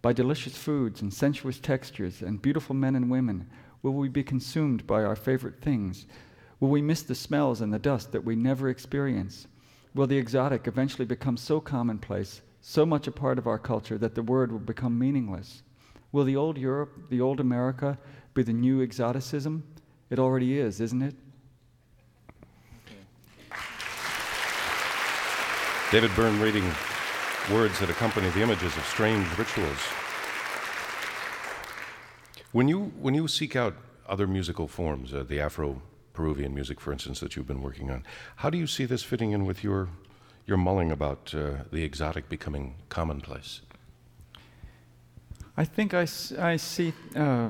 by 0.02 0.12
delicious 0.12 0.58
foods 0.58 1.02
and 1.02 1.14
sensuous 1.14 1.60
textures 1.60 2.22
and 2.22 2.42
beautiful 2.42 2.76
men 2.76 2.96
and 2.96 3.10
women? 3.10 3.48
Will 3.82 3.94
we 3.94 4.10
be 4.10 4.24
consumed 4.24 4.86
by 4.86 5.02
our 5.02 5.16
favorite 5.16 5.62
things? 5.62 6.06
Will 6.60 6.70
we 6.70 6.82
miss 6.82 7.04
the 7.04 7.16
smells 7.16 7.62
and 7.62 7.74
the 7.74 7.80
dust 7.80 8.12
that 8.12 8.26
we 8.26 8.36
never 8.36 8.68
experience? 8.68 9.48
Will 9.96 10.08
the 10.08 10.18
exotic 10.18 10.68
eventually 10.68 11.06
become 11.06 11.38
so 11.38 11.62
commonplace, 11.62 12.42
so 12.60 12.86
much 12.86 13.08
a 13.08 13.12
part 13.12 13.38
of 13.38 13.48
our 13.48 13.60
culture, 13.60 13.98
that 13.98 14.14
the 14.14 14.24
word 14.24 14.52
will 14.52 14.60
become 14.60 15.00
meaningless? 15.00 15.64
Will 16.12 16.26
the 16.26 16.36
old 16.36 16.58
Europe, 16.58 17.10
the 17.10 17.22
old 17.22 17.40
America, 17.40 17.98
be 18.34 18.44
the 18.44 18.52
new 18.52 18.84
exoticism? 18.84 19.64
It 20.10 20.20
already 20.20 20.60
is, 20.60 20.82
isn't 20.82 21.02
it? 21.02 21.16
David 25.92 26.16
Byrne 26.16 26.40
reading 26.40 26.64
words 27.52 27.78
that 27.82 27.90
accompany 27.90 28.30
the 28.30 28.42
images 28.42 28.78
of 28.78 28.86
strange 28.86 29.28
rituals. 29.38 29.78
When 32.54 32.70
you, 32.70 32.94
when 33.02 33.14
you 33.14 33.28
seek 33.28 33.58
out 33.58 33.76
other 34.08 34.26
musical 34.26 34.70
forms, 34.70 35.14
uh, 35.14 35.24
the 35.28 35.42
Afro 35.42 35.82
Peruvian 36.14 36.56
music, 36.56 36.80
for 36.80 36.94
instance, 36.94 37.20
that 37.20 37.36
you've 37.36 37.46
been 37.46 37.62
working 37.62 37.92
on, 37.92 38.06
how 38.38 38.50
do 38.50 38.58
you 38.58 38.68
see 38.68 38.86
this 38.86 39.04
fitting 39.04 39.32
in 39.32 39.46
with 39.46 39.66
your, 39.66 39.90
your 40.46 40.56
mulling 40.56 40.94
about 40.94 41.34
uh, 41.36 41.66
the 41.74 41.84
exotic 41.84 42.30
becoming 42.30 42.76
commonplace? 42.88 43.60
I 45.58 45.66
think 45.66 45.94
I, 45.94 46.08
I 46.40 46.56
see 46.56 46.94
uh, 47.18 47.50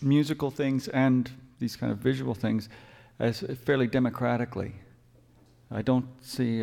musical 0.00 0.52
things 0.52 0.86
and 0.86 1.28
these 1.58 1.74
kind 1.74 1.90
of 1.90 1.98
visual 1.98 2.34
things 2.34 2.68
as 3.18 3.40
fairly 3.64 3.88
democratically. 3.88 4.76
I 5.72 5.82
don't 5.82 6.06
see 6.24 6.62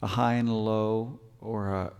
a, 0.00 0.04
a 0.04 0.08
high 0.08 0.34
and 0.34 0.48
a 0.48 0.52
low, 0.52 1.18
or 1.40 1.92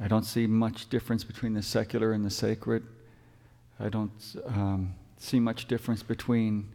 I 0.00 0.06
don't 0.06 0.24
see 0.24 0.46
much 0.46 0.88
difference 0.88 1.24
between 1.24 1.54
the 1.54 1.62
secular 1.62 2.12
and 2.12 2.24
the 2.24 2.30
sacred. 2.30 2.84
I 3.80 3.88
don't 3.88 4.36
um, 4.46 4.94
see 5.16 5.40
much 5.40 5.66
difference 5.66 6.02
between 6.02 6.68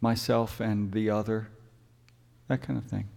myself 0.00 0.60
and 0.60 0.92
the 0.92 1.10
other, 1.10 1.48
that 2.48 2.62
kind 2.62 2.78
of 2.78 2.84
thing. 2.84 3.08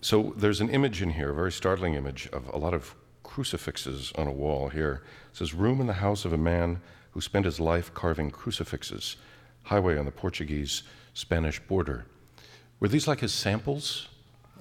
So 0.00 0.34
there's 0.36 0.60
an 0.60 0.68
image 0.68 1.00
in 1.00 1.10
here, 1.10 1.30
a 1.30 1.34
very 1.34 1.52
startling 1.52 1.94
image 1.94 2.28
of 2.32 2.48
a 2.48 2.58
lot 2.58 2.74
of 2.74 2.94
crucifixes 3.22 4.12
on 4.16 4.26
a 4.26 4.32
wall 4.32 4.68
here. 4.68 5.02
It 5.30 5.36
says, 5.36 5.54
Room 5.54 5.80
in 5.80 5.86
the 5.86 5.94
house 5.94 6.24
of 6.24 6.32
a 6.32 6.38
man 6.38 6.80
who 7.12 7.20
spent 7.20 7.44
his 7.44 7.60
life 7.60 7.94
carving 7.94 8.30
crucifixes, 8.30 9.16
highway 9.62 9.96
on 9.96 10.04
the 10.04 10.10
Portuguese 10.10 10.82
Spanish 11.14 11.60
border. 11.60 12.06
Were 12.80 12.88
these 12.88 13.06
like 13.06 13.20
his 13.20 13.32
samples 13.32 14.08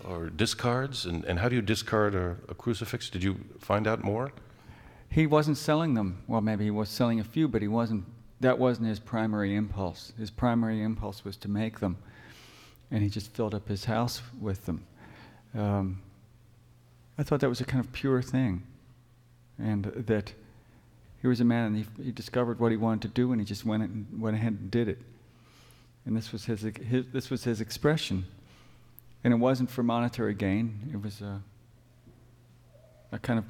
or 0.08 0.30
discards? 0.30 1.06
And, 1.06 1.24
and 1.26 1.40
how 1.40 1.50
do 1.50 1.56
you 1.56 1.62
discard 1.62 2.16
a, 2.16 2.38
a 2.50 2.54
crucifix? 2.54 3.10
Did 3.10 3.24
you 3.24 3.38
find 3.60 3.88
out 3.88 4.04
more? 4.04 4.32
He 5.10 5.28
wasn't 5.28 5.58
selling 5.58 5.94
them. 5.94 6.24
Well, 6.28 6.42
maybe 6.42 6.64
he 6.64 6.72
was 6.72 6.90
selling 6.90 7.20
a 7.20 7.24
few, 7.24 7.48
but 7.48 7.62
he 7.62 7.68
wasn't. 7.68 8.06
That 8.40 8.58
wasn't 8.60 8.88
his 8.88 9.00
primary 9.00 9.56
impulse. 9.56 10.12
His 10.18 10.30
primary 10.32 10.82
impulse 10.82 11.24
was 11.24 11.38
to 11.38 11.48
make 11.48 11.80
them, 11.80 11.98
and 12.92 13.02
he 13.04 13.10
just 13.10 13.32
filled 13.32 13.54
up 13.54 13.68
his 13.68 13.86
house 13.86 14.22
with 14.42 14.66
them. 14.66 14.86
Um, 15.56 16.02
I 17.18 17.24
thought 17.24 17.42
that 17.42 17.50
was 17.50 17.62
a 17.62 17.66
kind 17.66 17.84
of 17.84 17.92
pure 17.94 18.22
thing, 18.22 18.64
and 19.60 19.86
that 19.86 20.34
he 21.22 21.28
was 21.28 21.40
a 21.40 21.46
man 21.46 21.68
and 21.68 21.78
he, 21.78 22.04
he 22.04 22.12
discovered 22.12 22.60
what 22.60 22.72
he 22.72 22.78
wanted 22.78 23.04
to 23.04 23.08
do, 23.08 23.32
and 23.32 23.40
he 23.40 23.46
just 23.46 23.66
went 23.66 23.84
and 23.84 24.06
went 24.20 24.36
ahead 24.36 24.58
and 24.60 24.70
did 24.70 24.90
it. 24.90 25.00
And 26.06 26.18
this 26.18 26.34
was 26.34 26.44
his, 26.46 26.62
his 26.62 27.06
this 27.14 27.30
was 27.30 27.46
his 27.46 27.62
expression, 27.62 28.26
and 29.24 29.34
it 29.34 29.38
wasn't 29.38 29.70
for 29.70 29.84
monetary 29.84 30.34
gain. 30.34 30.90
It 30.94 31.02
was 31.02 31.22
a 31.22 31.42
a 33.14 33.20
kind 33.20 33.38
of 33.38 33.46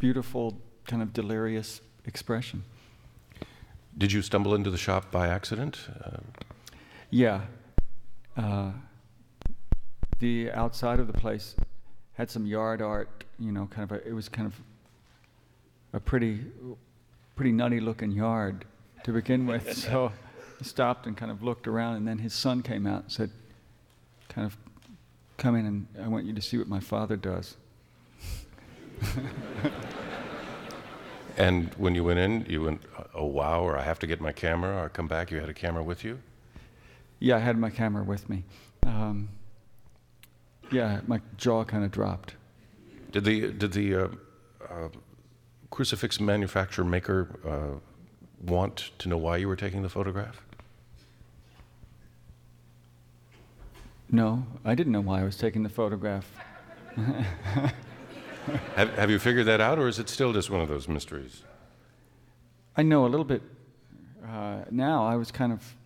beautiful, 0.00 0.60
kind 0.86 1.00
of 1.00 1.12
delirious 1.12 1.80
expression. 2.04 2.64
Did 3.96 4.12
you 4.12 4.20
stumble 4.20 4.54
into 4.54 4.70
the 4.70 4.76
shop 4.78 5.10
by 5.10 5.28
accident? 5.28 5.78
Uh, 6.04 6.18
yeah. 7.10 7.42
Uh, 8.36 8.72
the 10.18 10.50
outside 10.50 10.98
of 10.98 11.06
the 11.06 11.12
place 11.12 11.54
had 12.14 12.30
some 12.30 12.46
yard 12.46 12.82
art, 12.82 13.24
you 13.38 13.52
know, 13.52 13.66
kind 13.70 13.90
of 13.90 13.98
a, 13.98 14.08
it 14.08 14.12
was 14.12 14.28
kind 14.28 14.46
of 14.46 14.54
a 15.92 16.00
pretty, 16.00 16.40
pretty 17.36 17.52
nutty 17.52 17.78
looking 17.80 18.10
yard 18.10 18.64
to 19.04 19.12
begin 19.12 19.46
with. 19.46 19.76
so 19.76 20.12
he 20.58 20.64
stopped 20.64 21.06
and 21.06 21.16
kind 21.16 21.30
of 21.30 21.44
looked 21.44 21.68
around, 21.68 21.96
and 21.96 22.08
then 22.08 22.18
his 22.18 22.34
son 22.34 22.62
came 22.62 22.86
out 22.86 23.04
and 23.04 23.12
said, 23.12 23.30
kind 24.38 24.46
of, 24.46 24.56
come 25.36 25.56
in 25.56 25.66
and 25.66 25.86
I 26.00 26.08
want 26.08 26.24
you 26.24 26.32
to 26.32 26.40
see 26.40 26.58
what 26.58 26.68
my 26.68 26.78
father 26.80 27.16
does. 27.16 27.56
and 31.36 31.74
when 31.74 31.94
you 31.96 32.04
went 32.04 32.20
in, 32.20 32.46
you 32.48 32.62
went, 32.62 32.82
oh 33.14 33.26
wow, 33.26 33.62
or 33.62 33.76
I 33.76 33.82
have 33.82 33.98
to 34.00 34.06
get 34.06 34.20
my 34.20 34.32
camera, 34.32 34.84
or 34.84 34.88
come 34.88 35.08
back, 35.08 35.32
you 35.32 35.40
had 35.40 35.48
a 35.48 35.54
camera 35.54 35.82
with 35.82 36.04
you? 36.04 36.20
Yeah, 37.18 37.36
I 37.36 37.40
had 37.40 37.58
my 37.58 37.70
camera 37.70 38.04
with 38.04 38.28
me. 38.28 38.44
Um, 38.84 39.28
yeah, 40.70 41.00
my 41.08 41.20
jaw 41.36 41.64
kind 41.64 41.84
of 41.84 41.90
dropped. 41.90 42.34
Did 43.10 43.24
the 43.24 43.50
did 43.50 43.72
the 43.72 43.94
uh, 43.94 44.08
uh, 44.70 44.88
crucifix 45.70 46.20
manufacturer 46.20 46.84
maker 46.84 47.40
uh, 47.44 47.78
want 48.40 48.92
to 48.98 49.08
know 49.08 49.16
why 49.16 49.38
you 49.38 49.48
were 49.48 49.56
taking 49.56 49.82
the 49.82 49.88
photograph? 49.88 50.47
No, 54.10 54.46
I 54.64 54.74
didn't 54.74 54.92
know 54.92 55.00
why 55.00 55.20
I 55.20 55.24
was 55.24 55.36
taking 55.36 55.62
the 55.62 55.68
photograph. 55.68 56.30
have, 58.74 58.94
have 58.94 59.10
you 59.10 59.18
figured 59.18 59.46
that 59.46 59.60
out, 59.60 59.78
or 59.78 59.88
is 59.88 59.98
it 59.98 60.08
still 60.08 60.32
just 60.32 60.50
one 60.50 60.60
of 60.60 60.68
those 60.68 60.88
mysteries? 60.88 61.42
I 62.76 62.82
know 62.82 63.04
a 63.04 63.08
little 63.08 63.24
bit 63.24 63.42
uh, 64.26 64.60
now. 64.70 65.06
I 65.06 65.16
was 65.16 65.30
kind 65.30 65.52
of 65.52 65.76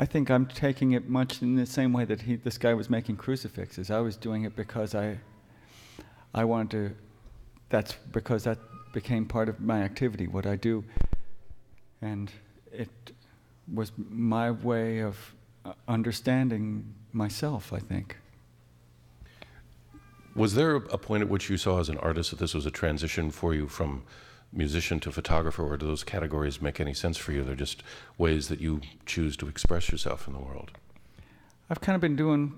I 0.00 0.06
think 0.06 0.30
I'm 0.30 0.46
taking 0.46 0.92
it 0.92 1.10
much 1.10 1.42
in 1.42 1.56
the 1.56 1.66
same 1.66 1.92
way 1.92 2.06
that 2.06 2.22
he, 2.22 2.36
this 2.36 2.56
guy 2.56 2.72
was 2.72 2.88
making 2.88 3.16
crucifixes. 3.16 3.90
I 3.90 4.00
was 4.00 4.16
doing 4.16 4.44
it 4.44 4.56
because 4.56 4.94
I, 4.94 5.18
I 6.32 6.44
wanted 6.44 6.70
to. 6.70 6.96
That's 7.68 7.92
because 8.10 8.44
that 8.44 8.58
became 8.94 9.26
part 9.26 9.50
of 9.50 9.60
my 9.60 9.82
activity, 9.82 10.26
what 10.26 10.46
I 10.46 10.56
do, 10.56 10.84
and 12.00 12.32
it 12.72 12.88
was 13.72 13.92
my 13.96 14.50
way 14.50 15.00
of 15.00 15.16
understanding 15.88 16.94
myself. 17.12 17.72
I 17.72 17.78
think. 17.78 18.16
Was 20.34 20.54
there 20.54 20.76
a 20.76 20.98
point 20.98 21.22
at 21.22 21.28
which 21.28 21.50
you 21.50 21.56
saw 21.56 21.80
as 21.80 21.88
an 21.88 21.98
artist 21.98 22.30
that 22.30 22.38
this 22.38 22.54
was 22.54 22.64
a 22.64 22.70
transition 22.70 23.30
for 23.30 23.52
you 23.52 23.66
from 23.66 24.04
musician 24.52 25.00
to 25.00 25.10
photographer, 25.10 25.64
or 25.64 25.76
do 25.76 25.86
those 25.86 26.04
categories 26.04 26.62
make 26.62 26.80
any 26.80 26.94
sense 26.94 27.16
for 27.16 27.32
you? 27.32 27.42
They're 27.42 27.54
just 27.54 27.82
ways 28.16 28.48
that 28.48 28.60
you 28.60 28.80
choose 29.06 29.36
to 29.38 29.48
express 29.48 29.90
yourself 29.90 30.26
in 30.26 30.32
the 30.32 30.40
world. 30.40 30.70
I've 31.68 31.80
kind 31.80 31.94
of 31.94 32.00
been 32.00 32.16
doing 32.16 32.54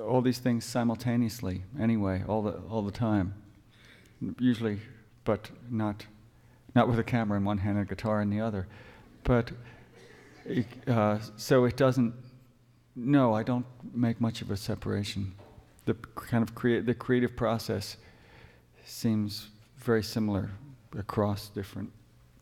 all 0.00 0.20
these 0.22 0.38
things 0.38 0.64
simultaneously, 0.64 1.62
anyway, 1.80 2.24
all 2.28 2.42
the 2.42 2.52
all 2.70 2.82
the 2.82 2.92
time. 2.92 3.34
Usually, 4.38 4.80
but 5.24 5.50
not 5.70 6.06
not 6.74 6.88
with 6.88 6.98
a 6.98 7.04
camera 7.04 7.38
in 7.38 7.44
one 7.44 7.58
hand 7.58 7.78
and 7.78 7.86
a 7.86 7.88
guitar 7.88 8.20
in 8.20 8.30
the 8.30 8.40
other. 8.40 8.66
But 9.24 9.52
uh, 10.86 11.18
so 11.36 11.64
it 11.64 11.76
doesn't. 11.76 12.14
No, 13.00 13.32
I 13.32 13.44
don't 13.44 13.64
make 13.94 14.20
much 14.20 14.42
of 14.42 14.50
a 14.50 14.56
separation. 14.56 15.32
The 15.84 15.94
kind 16.16 16.42
of 16.42 16.56
create 16.56 16.84
the 16.84 16.94
creative 16.94 17.36
process 17.36 17.96
seems 18.84 19.50
very 19.76 20.02
similar 20.02 20.50
across 20.98 21.48
different 21.48 21.92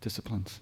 disciplines. 0.01 0.61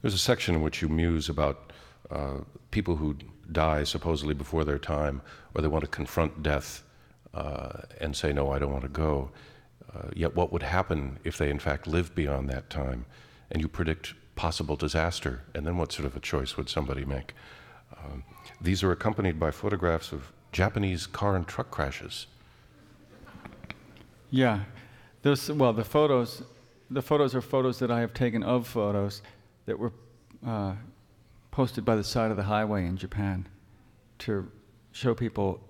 There's 0.00 0.14
a 0.14 0.18
section 0.18 0.56
in 0.56 0.60
which 0.60 0.82
you 0.82 0.88
muse 0.88 1.28
about 1.28 1.72
uh, 2.10 2.38
people 2.72 2.96
who 2.96 3.16
die 3.52 3.84
supposedly 3.84 4.34
before 4.34 4.64
their 4.64 4.78
time, 4.78 5.22
or 5.54 5.62
they 5.62 5.68
want 5.68 5.84
to 5.84 5.90
confront 5.90 6.42
death 6.42 6.82
uh, 7.32 7.82
and 8.00 8.16
say, 8.16 8.32
No, 8.32 8.50
I 8.50 8.58
don't 8.58 8.72
want 8.72 8.82
to 8.82 8.88
go. 8.88 9.30
Uh, 9.94 10.08
yet, 10.16 10.34
what 10.34 10.52
would 10.52 10.64
happen 10.64 11.20
if 11.22 11.38
they 11.38 11.48
in 11.48 11.60
fact 11.60 11.86
live 11.86 12.12
beyond 12.16 12.50
that 12.50 12.70
time? 12.70 13.06
And 13.52 13.62
you 13.62 13.68
predict 13.68 14.14
possible 14.34 14.74
disaster, 14.74 15.44
and 15.54 15.64
then 15.64 15.76
what 15.76 15.92
sort 15.92 16.06
of 16.06 16.16
a 16.16 16.20
choice 16.20 16.56
would 16.56 16.68
somebody 16.68 17.04
make? 17.04 17.34
Um, 18.04 18.24
these 18.60 18.82
are 18.82 18.92
accompanied 18.92 19.38
by 19.38 19.50
photographs 19.50 20.12
of 20.12 20.32
Japanese 20.52 21.06
car 21.06 21.36
and 21.36 21.46
truck 21.46 21.70
crashes. 21.70 22.26
Yeah, 24.30 24.60
those 25.22 25.50
well, 25.50 25.72
the 25.72 25.84
photos 25.84 26.42
the 26.90 27.02
photos 27.02 27.34
are 27.34 27.40
photos 27.40 27.78
that 27.78 27.90
I 27.90 28.00
have 28.00 28.12
taken 28.12 28.42
of 28.42 28.66
photos 28.66 29.22
that 29.66 29.78
were 29.78 29.92
uh, 30.46 30.74
posted 31.50 31.84
by 31.84 31.96
the 31.96 32.04
side 32.04 32.30
of 32.30 32.36
the 32.36 32.42
highway 32.42 32.86
in 32.86 32.96
Japan 32.96 33.48
to 34.20 34.50
show 34.92 35.14
people 35.14 35.60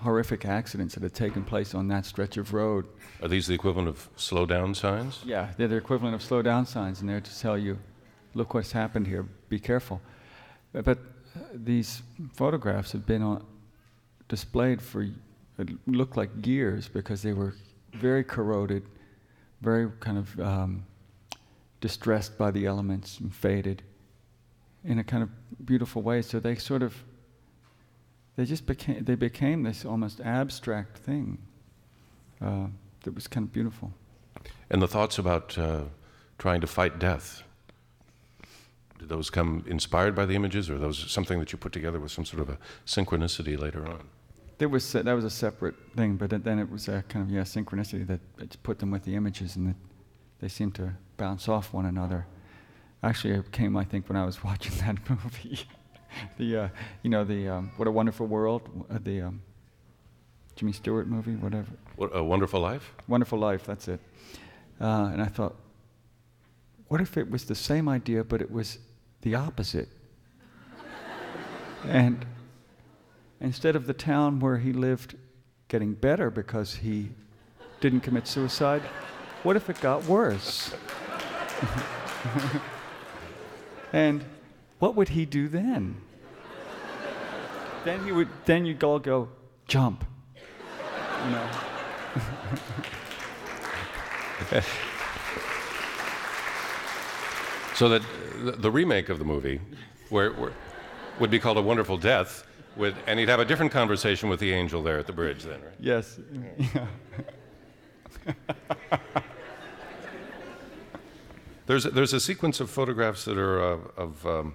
horrific 0.00 0.44
accidents 0.44 0.94
that 0.94 1.02
had 1.02 1.14
taken 1.14 1.44
place 1.44 1.74
on 1.74 1.88
that 1.88 2.06
stretch 2.06 2.36
of 2.36 2.52
road. 2.52 2.86
Are 3.20 3.28
these 3.28 3.46
the 3.46 3.54
equivalent 3.54 3.88
of 3.88 4.08
slow 4.16 4.46
down 4.46 4.74
signs? 4.74 5.20
Yeah, 5.24 5.48
they're 5.56 5.68
the 5.68 5.76
equivalent 5.76 6.14
of 6.14 6.22
slow 6.22 6.40
down 6.40 6.66
signs, 6.66 7.00
and 7.00 7.08
they're 7.08 7.20
to 7.20 7.40
tell 7.40 7.58
you, 7.58 7.78
look 8.34 8.54
what's 8.54 8.72
happened 8.72 9.06
here, 9.06 9.26
be 9.48 9.58
careful. 9.58 10.00
But, 10.72 10.98
these 11.52 12.02
photographs 12.34 12.92
have 12.92 13.06
been 13.06 13.22
on, 13.22 13.44
displayed 14.28 14.80
for, 14.82 15.02
it 15.58 15.68
looked 15.86 16.16
like 16.16 16.30
years 16.46 16.88
because 16.88 17.22
they 17.22 17.32
were 17.32 17.54
very 17.94 18.24
corroded 18.24 18.82
very 19.60 19.90
kind 20.00 20.18
of 20.18 20.40
um, 20.40 20.84
distressed 21.80 22.38
by 22.38 22.50
the 22.50 22.66
elements 22.66 23.18
and 23.20 23.34
faded 23.34 23.82
in 24.84 24.98
a 24.98 25.04
kind 25.04 25.22
of 25.22 25.30
beautiful 25.66 26.02
way. 26.02 26.22
So 26.22 26.38
they 26.40 26.54
sort 26.56 26.82
of, 26.82 26.94
they 28.36 28.44
just 28.44 28.66
became, 28.66 29.04
they 29.04 29.16
became 29.16 29.62
this 29.64 29.84
almost 29.84 30.20
abstract 30.20 30.98
thing 30.98 31.38
uh, 32.40 32.66
that 33.02 33.14
was 33.14 33.26
kind 33.26 33.46
of 33.46 33.52
beautiful. 33.52 33.92
And 34.70 34.80
the 34.80 34.88
thoughts 34.88 35.18
about 35.18 35.58
uh, 35.58 35.82
trying 36.38 36.60
to 36.60 36.66
fight 36.66 36.98
death, 36.98 37.42
did 38.98 39.08
those 39.08 39.30
come 39.30 39.64
inspired 39.66 40.14
by 40.14 40.26
the 40.26 40.34
images, 40.34 40.68
or 40.68 40.78
those 40.78 41.10
something 41.10 41.38
that 41.38 41.52
you 41.52 41.58
put 41.58 41.72
together 41.72 42.00
with 42.00 42.10
some 42.10 42.24
sort 42.24 42.42
of 42.42 42.48
a 42.48 42.58
synchronicity 42.86 43.58
later 43.58 43.86
on? 43.86 44.08
There 44.58 44.68
was 44.68 44.92
that 44.92 45.06
was 45.06 45.24
a 45.24 45.30
separate 45.30 45.76
thing, 45.96 46.16
but 46.16 46.30
then 46.30 46.58
it 46.58 46.70
was 46.70 46.88
a 46.88 47.02
kind 47.08 47.24
of 47.24 47.30
yeah 47.30 47.42
synchronicity 47.42 48.06
that 48.06 48.62
put 48.62 48.78
them 48.80 48.90
with 48.90 49.04
the 49.04 49.14
images, 49.14 49.56
and 49.56 49.74
they 50.40 50.48
seemed 50.48 50.74
to 50.76 50.94
bounce 51.16 51.48
off 51.48 51.72
one 51.72 51.86
another. 51.86 52.26
Actually, 53.02 53.34
it 53.34 53.52
came 53.52 53.76
I 53.76 53.84
think 53.84 54.08
when 54.08 54.16
I 54.16 54.24
was 54.24 54.42
watching 54.48 54.76
that 54.78 54.98
movie, 55.08 55.60
the 56.36 56.56
uh, 56.56 56.68
you 57.02 57.10
know 57.10 57.24
the 57.24 57.48
um, 57.48 57.70
What 57.76 57.86
a 57.86 57.92
Wonderful 57.92 58.26
World, 58.26 58.62
uh, 58.90 58.98
the 59.00 59.22
um, 59.22 59.42
Jimmy 60.56 60.72
Stewart 60.72 61.06
movie, 61.06 61.36
whatever. 61.36 61.70
What 61.96 62.10
a 62.14 62.24
Wonderful 62.24 62.60
Life. 62.60 62.94
Wonderful 63.06 63.38
Life, 63.38 63.64
that's 63.64 63.86
it. 63.86 64.00
Uh, 64.80 65.10
and 65.12 65.22
I 65.22 65.26
thought, 65.26 65.54
what 66.88 67.00
if 67.00 67.16
it 67.16 67.30
was 67.30 67.44
the 67.44 67.54
same 67.54 67.88
idea, 67.88 68.24
but 68.24 68.40
it 68.40 68.50
was 68.50 68.78
the 69.22 69.34
opposite? 69.34 69.88
and 71.86 72.26
instead 73.40 73.76
of 73.76 73.86
the 73.86 73.94
town 73.94 74.40
where 74.40 74.58
he 74.58 74.72
lived 74.72 75.16
getting 75.68 75.94
better 75.94 76.30
because 76.30 76.74
he 76.76 77.10
didn't 77.80 78.00
commit 78.00 78.26
suicide, 78.26 78.82
what 79.42 79.56
if 79.56 79.70
it 79.70 79.80
got 79.80 80.04
worse? 80.04 80.74
and 83.92 84.24
what 84.78 84.96
would 84.96 85.10
he 85.10 85.24
do 85.24 85.48
then? 85.48 86.00
then 87.84 88.04
he 88.04 88.12
would 88.12 88.28
then 88.44 88.66
you'd 88.66 88.82
all 88.82 88.98
go, 88.98 89.28
jump. 89.66 90.04
you 91.24 91.30
know. 91.30 91.50
so 97.78 97.88
that 97.88 98.02
the, 98.42 98.52
the 98.52 98.70
remake 98.72 99.08
of 99.08 99.20
the 99.20 99.24
movie, 99.24 99.60
where, 100.10 100.32
where 100.32 100.52
would 101.20 101.30
be 101.30 101.38
called 101.38 101.56
A 101.58 101.62
Wonderful 101.62 101.96
Death, 101.96 102.44
would, 102.76 102.96
and 103.06 103.20
he'd 103.20 103.28
have 103.28 103.38
a 103.38 103.44
different 103.44 103.70
conversation 103.70 104.28
with 104.28 104.40
the 104.40 104.52
angel 104.52 104.82
there 104.82 104.98
at 104.98 105.06
the 105.06 105.12
bridge 105.12 105.44
then, 105.44 105.62
right? 105.62 105.74
Yes. 105.78 106.18
Yeah. 106.66 106.86
There's 111.66 111.84
a, 111.84 111.90
there's 111.90 112.14
a 112.14 112.20
sequence 112.20 112.60
of 112.60 112.70
photographs 112.70 113.26
that 113.26 113.36
are 113.36 113.60
uh, 113.74 113.78
of 113.98 114.26
um, 114.26 114.54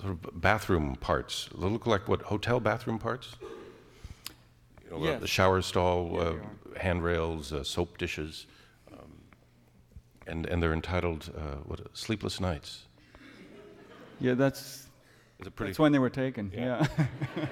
sort 0.00 0.10
of 0.10 0.40
bathroom 0.40 0.96
parts. 0.96 1.48
They 1.56 1.64
look 1.68 1.86
like 1.86 2.08
what 2.08 2.22
hotel 2.22 2.58
bathroom 2.58 2.98
parts. 2.98 3.36
You 4.84 4.98
know, 4.98 5.04
Yes. 5.04 5.20
the 5.20 5.28
shower 5.28 5.62
stall, 5.62 6.10
Yeah, 6.14 6.20
uh, 6.22 6.34
handrails, 6.80 7.52
uh, 7.52 7.62
soap 7.62 7.98
dishes, 7.98 8.46
and 10.28 10.46
and 10.46 10.62
they're 10.62 10.74
entitled 10.74 11.32
uh, 11.36 11.56
what 11.64 11.80
Sleepless 11.96 12.40
Nights. 12.40 12.86
Yeah, 14.20 14.34
that's 14.34 14.88
Is 15.40 15.46
it 15.46 15.56
pretty? 15.56 15.70
that's 15.70 15.78
when 15.78 15.92
they 15.92 15.98
were 15.98 16.10
taken. 16.10 16.52
Yeah. 16.54 16.86
yeah. 17.36 17.46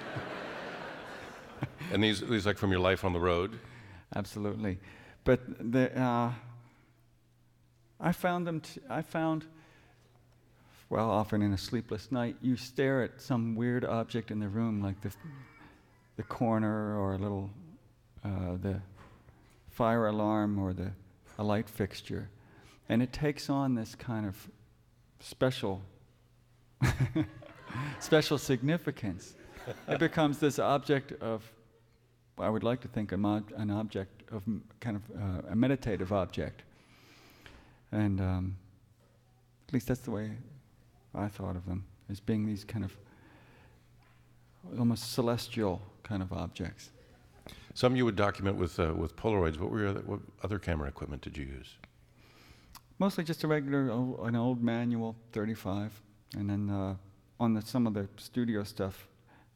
and 1.93 2.03
these 2.03 2.21
these 2.21 2.47
like 2.47 2.59
from 2.59 2.71
your 2.71 2.81
life 2.81 3.05
on 3.05 3.13
the 3.13 3.21
road. 3.21 3.59
Absolutely, 4.15 4.79
but 5.25 5.41
the 5.73 5.99
uh, 6.01 6.33
I 8.01 8.13
found 8.13 8.47
them. 8.47 8.61
T- 8.61 8.81
I 8.89 9.03
found, 9.03 9.45
well, 10.91 11.11
often 11.11 11.43
in 11.43 11.53
a 11.53 11.59
sleepless 11.59 12.13
night, 12.13 12.37
you 12.43 12.57
stare 12.57 13.03
at 13.03 13.21
some 13.21 13.55
weird 13.57 13.85
object 13.85 14.31
in 14.31 14.39
the 14.39 14.49
room, 14.49 14.83
like 14.83 15.01
the 15.01 15.11
the 16.17 16.23
corner 16.23 16.99
or 16.99 17.15
a 17.15 17.19
little 17.19 17.51
uh, 18.25 18.57
the 18.61 18.81
fire 19.71 20.07
alarm 20.07 20.59
or 20.59 20.73
the 20.73 20.91
a 21.39 21.45
light 21.45 21.69
fixture, 21.69 22.31
and 22.89 23.03
it 23.03 23.13
takes 23.13 23.51
on 23.51 23.75
this 23.75 23.95
kind 23.95 24.27
of 24.27 24.49
special 25.21 25.83
special 28.01 28.39
significance. 28.39 29.35
it 29.89 29.99
becomes 29.99 30.39
this 30.39 30.59
object 30.59 31.13
of 31.23 31.43
I 32.39 32.51
would 32.51 32.63
like 32.63 32.81
to 32.83 32.89
think 32.89 33.13
an, 33.13 33.25
ob- 33.25 33.53
an 33.57 33.71
object 33.71 34.31
of 34.31 34.45
kind 34.81 34.97
of 34.97 35.03
uh, 35.17 35.53
a 35.53 35.57
meditative 35.57 36.13
object. 36.13 36.63
And 37.93 38.21
um, 38.21 38.57
at 39.67 39.73
least 39.73 39.89
that's 39.89 40.01
the 40.01 40.11
way 40.11 40.33
I 41.15 41.29
thought 41.29 41.57
of 41.57 41.65
them, 41.65 41.85
as 42.11 42.21
being 42.21 42.45
these 42.45 42.63
kind 42.63 42.85
of 42.85 42.95
almost 44.79 45.13
celestial 45.13 45.81
kind 46.03 46.23
of 46.23 46.33
objects. 46.33 46.91
Some 47.75 47.97
you 47.97 48.05
would 48.05 48.17
document 48.17 48.57
with 48.57 48.79
uh, 48.81 48.93
with 48.95 49.17
Polaroids. 49.17 49.59
What 49.59 49.71
were 49.71 49.81
your 49.81 49.89
other, 49.89 50.01
what 50.01 50.21
other 50.43 50.59
camera 50.59 50.89
equipment 50.89 51.23
did 51.23 51.37
you 51.37 51.45
use? 51.45 51.77
Mostly 52.99 53.25
just 53.25 53.45
a 53.45 53.49
regular, 53.49 53.91
an 54.27 54.37
old 54.37 54.63
manual 54.63 55.17
35, 55.33 56.01
and 56.37 56.49
then 56.49 56.71
uh, 56.71 56.97
on 57.39 57.55
the, 57.55 57.63
some 57.63 57.87
of 57.87 57.95
the 57.95 58.09
studio 58.17 58.65
stuff, 58.65 59.09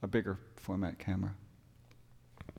a 0.02 0.06
bigger 0.06 0.38
format 0.56 0.98
camera. 0.98 1.34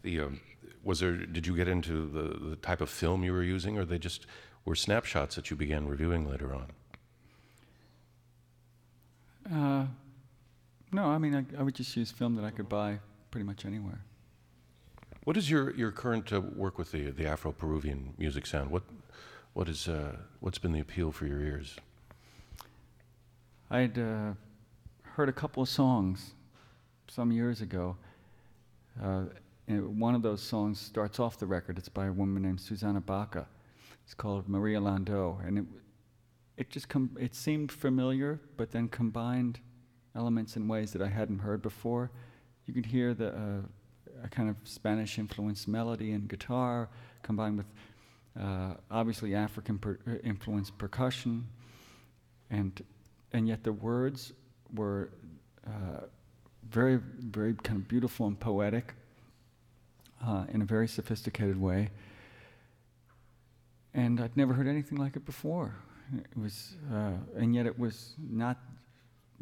The 0.02 0.22
um, 0.22 0.42
was 0.84 1.00
there? 1.00 1.16
Did 1.16 1.46
you 1.46 1.56
get 1.56 1.68
into 1.68 2.08
the, 2.08 2.50
the 2.50 2.56
type 2.56 2.82
of 2.82 2.90
film 2.90 3.24
you 3.24 3.32
were 3.32 3.44
using, 3.44 3.78
or 3.78 3.86
they 3.86 4.00
just 4.00 4.26
were 4.66 4.76
snapshots 4.76 5.36
that 5.36 5.52
you 5.52 5.56
began 5.56 5.88
reviewing 5.88 6.30
later 6.30 6.56
on? 6.56 6.72
Uh, 9.52 9.86
no, 10.92 11.06
I 11.06 11.18
mean, 11.18 11.36
I, 11.36 11.46
I 11.60 11.64
would 11.64 11.76
just 11.76 11.96
use 11.96 12.12
film 12.12 12.36
that 12.36 12.46
I 12.46 12.52
could 12.52 12.70
buy 12.70 13.00
pretty 13.30 13.46
much 13.46 13.66
anywhere. 13.66 14.02
What 15.24 15.38
is 15.38 15.50
your, 15.50 15.76
your 15.76 15.92
current 15.92 16.34
uh, 16.34 16.42
work 16.42 16.80
with 16.80 16.92
the 16.92 17.12
the 17.12 17.28
Afro 17.28 17.52
Peruvian 17.52 18.16
music 18.18 18.48
sound? 18.48 18.72
What 18.72 18.84
what 19.53 19.67
is 19.67 19.88
uh, 19.88 20.15
what's 20.39 20.58
been 20.58 20.71
the 20.71 20.80
appeal 20.80 21.12
for 21.12 21.26
your 21.26 21.41
ears? 21.41 21.76
I'd 23.69 23.97
uh, 23.97 24.34
heard 25.04 25.30
a 25.30 25.34
couple 25.34 25.63
of 25.63 25.69
songs 25.69 26.34
some 27.08 27.32
years 27.32 27.62
ago. 27.62 27.97
Uh, 29.02 29.23
and 29.67 29.99
one 29.99 30.15
of 30.15 30.21
those 30.21 30.41
songs 30.41 30.80
starts 30.80 31.19
off 31.19 31.38
the 31.38 31.45
record. 31.45 31.78
It's 31.78 31.89
by 31.89 32.08
a 32.08 32.12
woman 32.12 32.43
named 32.43 32.60
Susana 32.60 32.99
Baca. 32.99 33.47
It's 34.04 34.13
called 34.13 34.49
Maria 34.49 34.80
Landó, 34.80 35.45
and 35.45 35.60
it 35.60 35.65
it 36.58 36.69
just 36.69 36.89
com- 36.89 37.17
it 37.19 37.34
seemed 37.34 37.71
familiar, 37.71 38.39
but 38.58 38.71
then 38.71 38.88
combined 38.89 39.60
elements 40.15 40.58
in 40.58 40.67
ways 40.67 40.91
that 40.93 41.02
I 41.02 41.08
hadn't 41.08 41.39
heard 41.39 41.62
before. 41.62 42.12
You 42.65 42.73
could 42.73 42.86
hear 42.86 43.13
the 43.13 43.30
uh, 43.30 43.62
a 44.23 44.28
kind 44.28 44.49
of 44.49 44.56
Spanish 44.63 45.17
influenced 45.17 45.67
melody 45.67 46.12
and 46.12 46.28
guitar 46.28 46.89
combined 47.23 47.58
with 47.58 47.67
uh, 48.39 48.76
obviously 48.89 49.36
African 49.36 49.78
per- 49.78 50.00
uh, 50.08 50.12
influenced 50.24 50.78
percussion, 50.78 51.48
and 52.50 52.82
and 53.34 53.48
yet 53.48 53.63
the 53.63 53.74
words 53.74 54.34
were 54.74 55.10
uh, 55.67 56.06
very 56.70 57.00
very 57.20 57.54
kind 57.56 57.80
of 57.80 57.88
beautiful 57.88 58.28
and 58.28 58.39
poetic 58.39 58.94
uh, 60.26 60.46
in 60.54 60.62
a 60.62 60.65
very 60.65 60.88
sophisticated 60.88 61.60
way. 61.60 61.89
And 63.94 64.22
I'd 64.22 64.38
never 64.38 64.54
heard 64.54 64.67
anything 64.67 64.98
like 64.98 65.15
it 65.17 65.26
before. 65.26 65.76
It 66.15 66.38
was, 66.39 66.76
uh, 66.94 67.12
and 67.36 67.54
yet 67.54 67.65
it 67.65 67.78
was 67.78 68.15
not, 68.17 68.58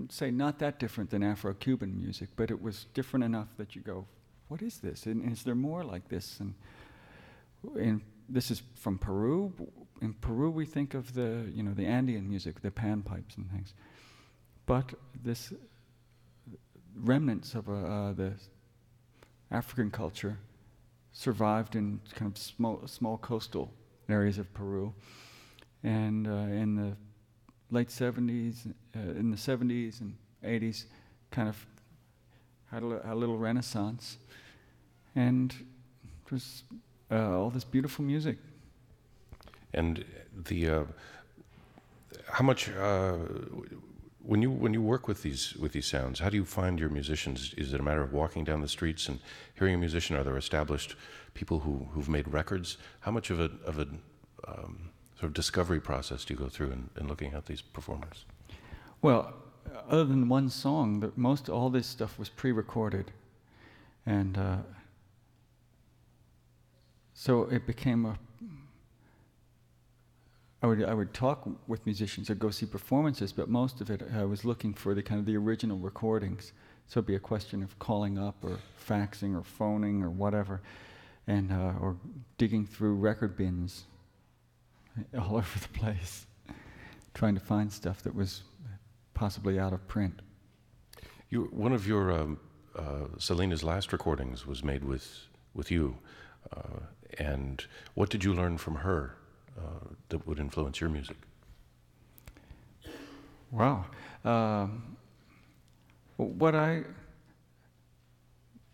say, 0.09 0.31
not 0.31 0.59
that 0.59 0.79
different 0.79 1.09
than 1.09 1.21
Afro-Cuban 1.23 1.95
music, 1.95 2.29
but 2.35 2.49
it 2.49 2.59
was 2.61 2.85
different 2.93 3.25
enough 3.25 3.47
that 3.57 3.75
you 3.75 3.81
go, 3.81 4.05
"What 4.47 4.61
is 4.61 4.79
this? 4.79 5.05
And 5.05 5.31
is 5.31 5.43
there 5.43 5.55
more 5.55 5.83
like 5.83 6.07
this?" 6.09 6.39
And 6.39 6.53
and 7.79 8.01
this 8.29 8.51
is 8.51 8.61
from 8.75 8.97
Peru. 8.97 9.53
In 10.01 10.13
Peru, 10.13 10.49
we 10.49 10.65
think 10.65 10.93
of 10.93 11.13
the, 11.13 11.49
you 11.53 11.63
know, 11.63 11.73
the 11.73 11.85
Andean 11.85 12.29
music, 12.29 12.61
the 12.61 12.71
panpipes 12.71 13.37
and 13.37 13.49
things. 13.51 13.73
But 14.65 14.93
this 15.23 15.51
remnants 16.95 17.55
of 17.55 17.69
uh, 17.69 17.73
uh, 17.73 18.13
the 18.13 18.33
African 19.51 19.89
culture 19.91 20.37
survived 21.11 21.75
in 21.75 21.99
kind 22.15 22.31
of 22.31 22.37
small, 22.37 22.81
small 22.85 23.17
coastal 23.17 23.73
areas 24.07 24.37
of 24.37 24.53
Peru. 24.53 24.93
And 25.83 26.27
uh, 26.27 26.31
in 26.31 26.75
the 26.75 26.95
late 27.71 27.89
70s, 27.89 28.67
uh, 28.95 28.99
in 28.99 29.31
the 29.31 29.37
70s 29.37 30.01
and 30.01 30.15
80s, 30.43 30.85
kind 31.31 31.49
of 31.49 31.65
had 32.71 32.83
a, 32.83 33.15
little 33.15 33.37
renaissance. 33.37 34.17
And 35.15 35.53
was 36.31 36.63
uh, 37.11 37.37
all 37.37 37.49
this 37.49 37.63
beautiful 37.63 38.05
music. 38.05 38.37
And 39.73 40.03
the 40.33 40.69
uh, 40.69 40.83
how 42.31 42.43
much 42.43 42.69
uh, 42.69 43.17
when 44.23 44.41
you 44.41 44.51
when 44.51 44.73
you 44.73 44.81
work 44.81 45.07
with 45.07 45.21
these 45.21 45.55
with 45.55 45.71
these 45.73 45.87
sounds, 45.87 46.19
how 46.19 46.29
do 46.29 46.37
you 46.37 46.45
find 46.45 46.79
your 46.79 46.89
musicians? 46.89 47.53
Is 47.57 47.73
it 47.73 47.79
a 47.79 47.83
matter 47.83 48.01
of 48.01 48.13
walking 48.13 48.43
down 48.43 48.61
the 48.61 48.67
streets 48.67 49.07
and 49.07 49.19
hearing 49.55 49.75
a 49.75 49.77
musician? 49.77 50.15
Are 50.15 50.23
there 50.23 50.37
established 50.37 50.95
people 51.33 51.59
who 51.59 51.87
who've 51.91 52.09
made 52.09 52.27
records? 52.27 52.77
How 53.01 53.11
much 53.11 53.29
of 53.29 53.39
a 53.39 53.51
of 53.65 53.79
a 53.79 53.87
um, 54.47 54.89
sort 55.19 55.29
of 55.29 55.33
discovery 55.33 55.79
process 55.79 56.25
do 56.25 56.33
you 56.33 56.39
go 56.39 56.47
through 56.47 56.71
in, 56.71 56.89
in 56.99 57.07
looking 57.07 57.33
at 57.33 57.45
these 57.45 57.61
performers? 57.61 58.25
Well, 59.01 59.33
other 59.89 60.05
than 60.05 60.29
one 60.29 60.49
song, 60.49 60.99
the, 60.99 61.11
most 61.15 61.49
all 61.49 61.69
this 61.69 61.87
stuff 61.87 62.17
was 62.19 62.29
pre-recorded, 62.29 63.11
and 64.05 64.37
uh, 64.37 64.57
so 67.19 67.41
it 67.51 67.67
became 67.67 68.05
a. 68.05 68.17
I 70.63 70.67
would 70.67 70.85
I 70.85 70.93
would 70.93 71.13
talk 71.13 71.49
with 71.67 71.85
musicians 71.85 72.29
or 72.29 72.35
go 72.35 72.49
see 72.49 72.65
performances, 72.65 73.33
but 73.33 73.49
most 73.49 73.81
of 73.81 73.89
it 73.89 74.01
I 74.15 74.23
was 74.23 74.45
looking 74.45 74.73
for 74.73 74.93
the 74.95 75.03
kind 75.03 75.19
of 75.19 75.25
the 75.25 75.35
original 75.35 75.77
recordings. 75.77 76.53
So 76.87 76.99
it'd 76.99 77.07
be 77.07 77.15
a 77.15 77.19
question 77.19 77.61
of 77.61 77.77
calling 77.77 78.17
up 78.17 78.41
or 78.41 78.57
faxing 78.87 79.37
or 79.37 79.43
phoning 79.43 80.01
or 80.01 80.09
whatever, 80.09 80.61
and 81.27 81.51
uh, 81.51 81.73
or 81.81 81.97
digging 82.37 82.65
through 82.65 82.95
record 82.95 83.35
bins 83.35 83.83
all 85.19 85.35
over 85.35 85.59
the 85.59 85.77
place, 85.77 86.25
trying 87.13 87.33
to 87.35 87.41
find 87.41 87.69
stuff 87.69 88.01
that 88.03 88.15
was 88.15 88.43
possibly 89.13 89.59
out 89.59 89.73
of 89.73 89.85
print. 89.89 90.21
You, 91.29 91.49
one 91.51 91.73
of 91.73 91.85
your 91.85 92.13
um, 92.13 92.39
uh, 92.77 93.07
Selena's 93.17 93.61
last 93.61 93.91
recordings 93.91 94.47
was 94.47 94.63
made 94.63 94.85
with 94.85 95.27
with 95.53 95.69
you, 95.69 95.97
uh, 96.55 96.79
and 97.19 97.65
what 97.93 98.09
did 98.09 98.23
you 98.23 98.33
learn 98.33 98.57
from 98.57 98.75
her 98.75 99.15
uh, 99.57 99.89
that 100.07 100.25
would 100.25 100.39
influence 100.39 100.79
your 100.79 100.89
music? 100.89 101.17
Wow. 103.51 103.85
Um, 104.23 104.95
what 106.17 106.55
I 106.55 106.83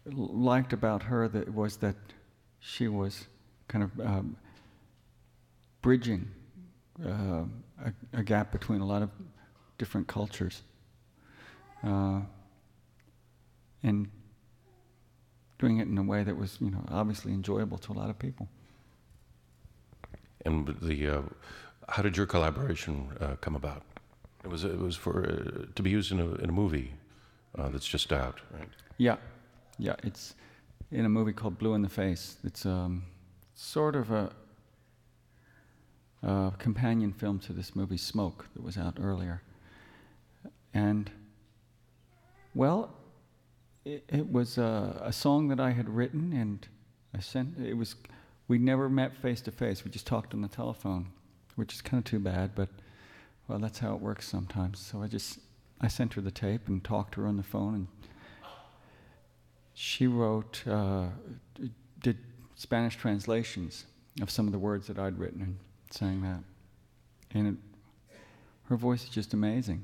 liked 0.05 0.73
about 0.73 1.01
her 1.03 1.27
that 1.27 1.53
was 1.53 1.77
that 1.77 1.95
she 2.59 2.87
was 2.87 3.27
kind 3.67 3.83
of 3.83 3.99
um, 3.99 4.35
bridging 5.81 6.29
uh, 7.03 7.43
a, 7.83 7.93
a 8.13 8.23
gap 8.23 8.51
between 8.51 8.81
a 8.81 8.85
lot 8.85 9.01
of 9.01 9.09
different 9.77 10.07
cultures. 10.07 10.61
Uh, 11.83 12.21
and 13.83 14.09
doing 15.59 15.79
it 15.79 15.87
in 15.87 15.97
a 15.97 16.03
way 16.03 16.23
that 16.23 16.37
was, 16.37 16.57
you 16.59 16.69
know, 16.69 16.83
obviously 16.89 17.33
enjoyable 17.33 17.77
to 17.79 17.91
a 17.91 17.95
lot 17.95 18.09
of 18.09 18.19
people. 18.19 18.47
And 20.45 20.67
the 20.81 21.07
uh, 21.09 21.21
how 21.89 22.03
did 22.03 22.17
your 22.17 22.25
collaboration 22.25 23.09
uh, 23.19 23.35
come 23.41 23.55
about? 23.55 23.83
It 24.43 24.49
was 24.49 24.63
it 24.63 24.77
was 24.77 24.95
for 24.95 25.23
uh, 25.23 25.65
to 25.73 25.83
be 25.83 25.89
used 25.89 26.11
in 26.11 26.19
a 26.19 26.35
in 26.35 26.49
a 26.49 26.53
movie 26.53 26.93
uh, 27.57 27.69
that's 27.69 27.87
just 27.87 28.11
out, 28.13 28.41
right? 28.51 28.69
Yeah, 28.97 29.17
yeah. 29.79 29.95
It's 30.03 30.35
in 30.91 31.05
a 31.05 31.09
movie 31.09 31.33
called 31.33 31.57
Blue 31.57 31.73
in 31.73 31.81
the 31.81 31.89
Face. 31.89 32.37
It's 32.43 32.65
um, 32.65 33.03
sort 33.55 33.95
of 33.95 34.11
a, 34.11 34.31
a 36.21 36.53
companion 36.59 37.11
film 37.11 37.39
to 37.39 37.53
this 37.53 37.75
movie 37.75 37.97
Smoke 37.97 38.47
that 38.53 38.63
was 38.63 38.77
out 38.77 38.97
earlier. 39.01 39.41
And 40.73 41.09
well, 42.53 42.93
it, 43.85 44.31
was 44.31 44.57
a, 44.57 45.01
a 45.03 45.13
song 45.13 45.47
that 45.49 45.59
I 45.59 45.71
had 45.71 45.89
written, 45.89 46.33
and 46.33 46.67
I 47.13 47.19
sent. 47.19 47.59
It 47.59 47.75
was 47.75 47.95
we 48.47 48.57
never 48.57 48.89
met 48.89 49.15
face 49.15 49.41
to 49.41 49.51
face. 49.51 49.85
We 49.85 49.91
just 49.91 50.07
talked 50.07 50.33
on 50.33 50.41
the 50.41 50.47
telephone, 50.47 51.07
which 51.55 51.73
is 51.73 51.81
kind 51.81 51.99
of 51.99 52.05
too 52.05 52.19
bad, 52.19 52.51
but 52.55 52.69
well, 53.47 53.59
that's 53.59 53.79
how 53.79 53.93
it 53.93 54.01
works 54.01 54.27
sometimes. 54.27 54.79
So 54.79 55.01
I 55.01 55.07
just 55.07 55.39
I 55.81 55.87
sent 55.87 56.13
her 56.13 56.21
the 56.21 56.31
tape 56.31 56.67
and 56.67 56.83
talked 56.83 57.13
to 57.15 57.21
her 57.21 57.27
on 57.27 57.37
the 57.37 57.43
phone, 57.43 57.75
and 57.75 57.87
she 59.73 60.07
wrote, 60.07 60.63
uh, 60.67 61.07
did 62.01 62.17
Spanish 62.55 62.95
translations 62.95 63.85
of 64.21 64.29
some 64.29 64.47
of 64.47 64.53
the 64.53 64.59
words 64.59 64.87
that 64.87 64.97
I'd 64.97 65.19
written 65.19 65.41
and 65.41 65.57
sang 65.89 66.21
that. 66.21 66.39
And 67.31 67.47
it, 67.47 68.15
her 68.69 68.77
voice 68.77 69.03
is 69.03 69.09
just 69.09 69.33
amazing. 69.33 69.83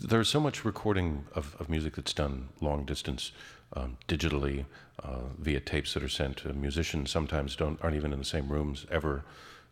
There's 0.00 0.28
so 0.28 0.38
much 0.38 0.64
recording 0.64 1.24
of, 1.34 1.56
of 1.58 1.68
music 1.68 1.96
that's 1.96 2.12
done 2.12 2.50
long 2.60 2.84
distance, 2.84 3.32
um, 3.72 3.96
digitally, 4.06 4.64
uh, 5.02 5.22
via 5.38 5.58
tapes 5.58 5.94
that 5.94 6.04
are 6.04 6.08
sent. 6.08 6.46
Uh, 6.46 6.52
musicians 6.52 7.10
sometimes 7.10 7.56
don't 7.56 7.82
aren't 7.82 7.96
even 7.96 8.12
in 8.12 8.20
the 8.20 8.24
same 8.24 8.48
rooms 8.48 8.86
ever, 8.92 9.24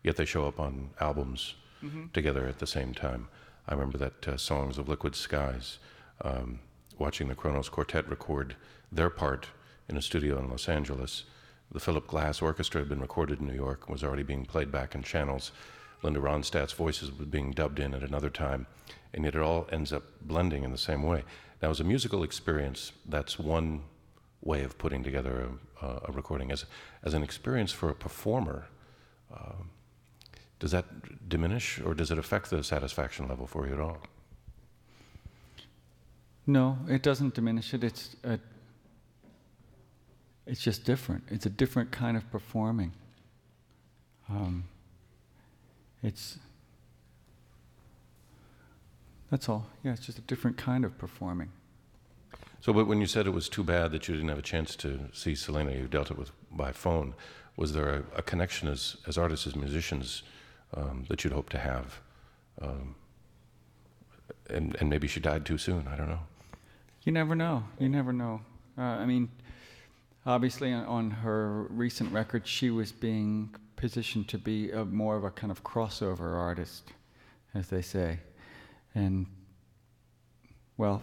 yet 0.03 0.17
they 0.17 0.25
show 0.25 0.45
up 0.45 0.59
on 0.59 0.89
albums 0.99 1.55
mm-hmm. 1.81 2.07
together 2.13 2.45
at 2.45 2.59
the 2.59 2.67
same 2.67 2.93
time. 2.93 3.29
I 3.69 3.73
remember 3.73 3.97
that 3.99 4.27
uh, 4.27 4.37
songs 4.37 4.77
of 4.77 4.89
Liquid 4.89 5.15
Skies. 5.15 5.79
Um, 6.21 6.59
watching 6.97 7.29
the 7.29 7.35
Kronos 7.35 7.69
Quartet 7.69 8.09
record 8.09 8.55
their 8.91 9.09
part 9.09 9.47
in 9.87 9.95
a 9.95 10.01
studio 10.01 10.39
in 10.39 10.49
Los 10.49 10.67
Angeles. 10.67 11.23
The 11.71 11.79
Philip 11.79 12.07
Glass 12.07 12.41
Orchestra 12.41 12.81
had 12.81 12.89
been 12.89 13.01
recorded 13.01 13.39
in 13.39 13.47
New 13.47 13.53
York 13.53 13.83
and 13.85 13.93
was 13.93 14.03
already 14.03 14.23
being 14.23 14.45
played 14.45 14.71
back 14.71 14.93
in 14.95 15.03
channels. 15.03 15.51
Linda 16.03 16.19
Ronstadt's 16.19 16.73
voices 16.73 17.11
were 17.11 17.25
being 17.25 17.51
dubbed 17.51 17.79
in 17.79 17.93
at 17.93 18.03
another 18.03 18.29
time, 18.29 18.67
and 19.13 19.23
yet 19.25 19.35
it 19.35 19.41
all 19.41 19.67
ends 19.71 19.91
up 19.91 20.03
blending 20.21 20.63
in 20.63 20.71
the 20.71 20.77
same 20.77 21.03
way. 21.03 21.23
Now, 21.61 21.69
as 21.69 21.79
a 21.79 21.83
musical 21.83 22.23
experience, 22.23 22.91
that's 23.07 23.39
one 23.39 23.81
way 24.41 24.63
of 24.63 24.77
putting 24.77 25.03
together 25.03 25.49
a, 25.81 25.87
a 26.07 26.11
recording. 26.11 26.51
As, 26.51 26.65
as 27.03 27.13
an 27.13 27.23
experience 27.23 27.71
for 27.71 27.89
a 27.89 27.95
performer, 27.95 28.67
uh, 29.33 29.53
does 30.59 30.71
that 30.71 31.29
diminish 31.29 31.79
or 31.81 31.93
does 31.93 32.11
it 32.11 32.17
affect 32.17 32.49
the 32.49 32.63
satisfaction 32.63 33.27
level 33.27 33.47
for 33.47 33.67
you 33.67 33.73
at 33.73 33.79
all? 33.79 33.97
No, 36.45 36.77
it 36.87 37.03
doesn't 37.03 37.33
diminish 37.33 37.73
it. 37.73 37.83
It's 37.83 38.15
a, 38.23 38.39
it's 40.45 40.61
just 40.61 40.85
different. 40.85 41.23
It's 41.29 41.45
a 41.45 41.49
different 41.49 41.91
kind 41.91 42.15
of 42.15 42.29
performing. 42.31 42.93
Um, 44.29 44.63
it's 46.03 46.39
that's 49.29 49.49
all. 49.49 49.67
Yeah, 49.83 49.91
it's 49.91 50.05
just 50.05 50.17
a 50.17 50.21
different 50.21 50.57
kind 50.57 50.85
of 50.85 50.97
performing. 50.97 51.49
So, 52.61 52.73
but 52.73 52.87
when 52.87 52.99
you 52.99 53.07
said 53.07 53.27
it 53.27 53.31
was 53.31 53.49
too 53.49 53.63
bad 53.63 53.91
that 53.91 54.07
you 54.07 54.15
didn't 54.15 54.29
have 54.29 54.39
a 54.39 54.43
chance 54.43 54.75
to 54.77 55.09
see 55.13 55.35
Selena, 55.35 55.71
you 55.71 55.87
dealt 55.87 56.11
it 56.11 56.17
with 56.17 56.31
by 56.51 56.71
phone. 56.71 57.13
Was 57.55 57.73
there 57.73 57.89
a, 57.89 58.03
a 58.17 58.21
connection 58.21 58.67
as 58.67 58.97
as 59.07 59.17
artists, 59.17 59.47
as 59.47 59.55
musicians, 59.55 60.23
um, 60.73 61.05
that 61.09 61.23
you'd 61.23 61.33
hope 61.33 61.49
to 61.49 61.57
have? 61.57 61.99
Um, 62.61 62.95
and 64.49 64.75
and 64.79 64.89
maybe 64.89 65.07
she 65.07 65.19
died 65.19 65.45
too 65.45 65.57
soon. 65.57 65.87
I 65.87 65.95
don't 65.95 66.09
know. 66.09 66.21
You 67.03 67.11
never 67.11 67.35
know. 67.35 67.63
You 67.79 67.89
never 67.89 68.13
know. 68.13 68.41
Uh, 68.77 68.81
I 68.81 69.05
mean, 69.05 69.29
obviously, 70.25 70.71
on, 70.71 70.85
on, 70.85 71.11
her 71.11 71.63
recent 71.69 72.11
record, 72.11 72.45
she 72.45 72.69
was 72.69 72.91
being 72.91 73.55
positioned 73.77 74.27
to 74.27 74.37
be 74.37 74.71
a, 74.71 74.83
more 74.83 75.15
of 75.15 75.23
a 75.23 75.31
kind 75.31 75.51
of 75.51 75.63
crossover 75.63 76.35
artist, 76.35 76.91
as 77.53 77.69
they 77.69 77.81
say. 77.81 78.19
And, 78.93 79.27
well, 80.75 81.01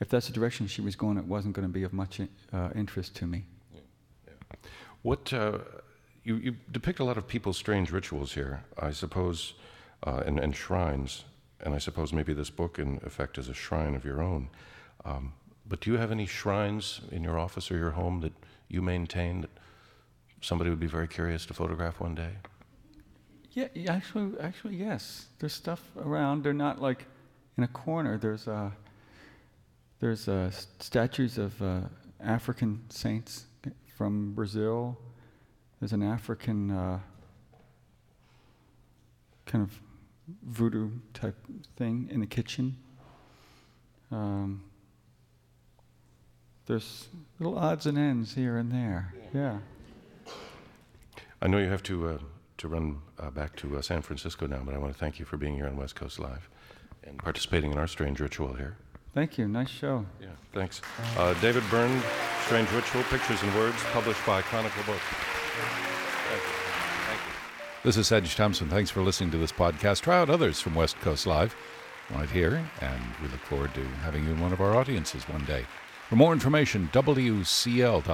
if 0.00 0.08
that's 0.08 0.28
the 0.28 0.32
direction 0.32 0.66
she 0.66 0.80
was 0.80 0.96
going, 0.96 1.18
it 1.18 1.26
wasn't 1.26 1.54
going 1.54 1.68
to 1.68 1.72
be 1.72 1.82
of 1.82 1.92
much 1.92 2.20
uh, 2.52 2.70
interest 2.74 3.14
to 3.16 3.26
me. 3.26 3.44
Yeah. 3.74 3.80
Yeah. 4.26 4.56
What 5.02 5.32
uh, 5.32 5.58
you, 6.22 6.36
you, 6.36 6.56
depict 6.72 7.00
a 7.00 7.04
lot 7.04 7.18
of 7.18 7.28
people's 7.28 7.58
strange 7.58 7.90
rituals 7.90 8.32
here, 8.32 8.64
I 8.78 8.92
suppose, 8.92 9.52
uh, 10.06 10.22
and, 10.24 10.40
and 10.40 10.56
shrines 10.56 11.24
and 11.64 11.74
I 11.74 11.78
suppose 11.78 12.12
maybe 12.12 12.34
this 12.34 12.50
book, 12.50 12.78
in 12.78 13.00
effect, 13.04 13.38
is 13.38 13.48
a 13.48 13.54
shrine 13.54 13.94
of 13.94 14.04
your 14.04 14.22
own. 14.22 14.50
Um, 15.04 15.32
but 15.66 15.80
do 15.80 15.90
you 15.90 15.96
have 15.96 16.12
any 16.12 16.26
shrines 16.26 17.00
in 17.10 17.24
your 17.24 17.38
office 17.38 17.70
or 17.70 17.78
your 17.78 17.92
home 17.92 18.20
that 18.20 18.34
you 18.68 18.82
maintain 18.82 19.40
that 19.40 19.50
somebody 20.44 20.70
would 20.70 20.80
be 20.80 20.86
very 20.86 21.08
curious 21.08 21.46
to 21.46 21.54
photograph 21.54 22.00
one 22.00 22.14
day? 22.14 22.30
Yeah, 23.52 23.68
actually, 23.88 24.38
actually, 24.40 24.76
yes. 24.76 25.26
There's 25.38 25.52
stuff 25.52 25.80
around. 25.96 26.42
They're 26.42 26.52
not 26.52 26.82
like 26.82 27.06
in 27.56 27.64
a 27.64 27.68
corner. 27.68 28.18
There's 28.18 28.48
uh, 28.48 28.70
there's 30.00 30.28
uh, 30.28 30.50
statues 30.80 31.38
of 31.38 31.62
uh, 31.62 31.80
African 32.20 32.82
saints 32.88 33.46
from 33.96 34.32
Brazil. 34.34 34.98
There's 35.78 35.92
an 35.92 36.02
African 36.02 36.70
uh, 36.70 36.98
kind 39.46 39.62
of 39.62 39.80
voodoo 40.42 40.90
type 41.12 41.36
thing 41.76 42.08
in 42.10 42.20
the 42.20 42.26
kitchen. 42.26 42.76
Um, 44.10 44.64
there's 46.66 47.08
little 47.38 47.58
odds 47.58 47.86
and 47.86 47.98
ends 47.98 48.34
here 48.34 48.56
and 48.56 48.72
there. 48.72 49.14
Yeah. 49.32 49.58
I 51.44 51.46
know 51.46 51.58
you 51.58 51.68
have 51.68 51.82
to 51.84 52.08
uh, 52.08 52.18
to 52.56 52.68
run 52.68 53.02
uh, 53.18 53.28
back 53.28 53.54
to 53.56 53.76
uh, 53.76 53.82
San 53.82 54.00
Francisco 54.00 54.46
now, 54.46 54.62
but 54.64 54.74
I 54.74 54.78
want 54.78 54.94
to 54.94 54.98
thank 54.98 55.18
you 55.18 55.26
for 55.26 55.36
being 55.36 55.56
here 55.56 55.66
on 55.66 55.76
West 55.76 55.94
Coast 55.94 56.18
Live 56.18 56.48
and 57.06 57.18
participating 57.18 57.70
in 57.70 57.76
our 57.76 57.86
strange 57.86 58.18
ritual 58.18 58.54
here. 58.54 58.78
Thank 59.12 59.36
you. 59.36 59.46
Nice 59.46 59.68
show. 59.68 60.06
Yeah, 60.18 60.28
thanks. 60.54 60.80
Uh, 61.18 61.34
David 61.34 61.62
Byrne, 61.70 62.02
Strange 62.46 62.72
Ritual, 62.72 63.02
Pictures 63.04 63.42
and 63.42 63.54
Words, 63.54 63.76
published 63.92 64.24
by 64.26 64.40
Chronicle 64.40 64.82
Books. 64.84 65.02
Thank 66.30 67.20
you. 67.20 67.34
This 67.82 67.98
is 67.98 68.06
Sedge 68.06 68.34
Thompson. 68.34 68.70
Thanks 68.70 68.90
for 68.90 69.02
listening 69.02 69.30
to 69.32 69.38
this 69.38 69.52
podcast. 69.52 70.00
Try 70.00 70.16
out 70.16 70.30
others 70.30 70.60
from 70.60 70.74
West 70.74 70.96
Coast 71.02 71.26
Live 71.26 71.54
right 72.14 72.30
here, 72.30 72.64
and 72.80 73.02
we 73.22 73.28
look 73.28 73.40
forward 73.40 73.74
to 73.74 73.84
having 74.02 74.24
you 74.24 74.30
in 74.30 74.40
one 74.40 74.54
of 74.54 74.62
our 74.62 74.74
audiences 74.76 75.28
one 75.28 75.44
day. 75.44 75.66
For 76.08 76.16
more 76.16 76.32
information, 76.32 76.88
WCL.org. 76.94 78.04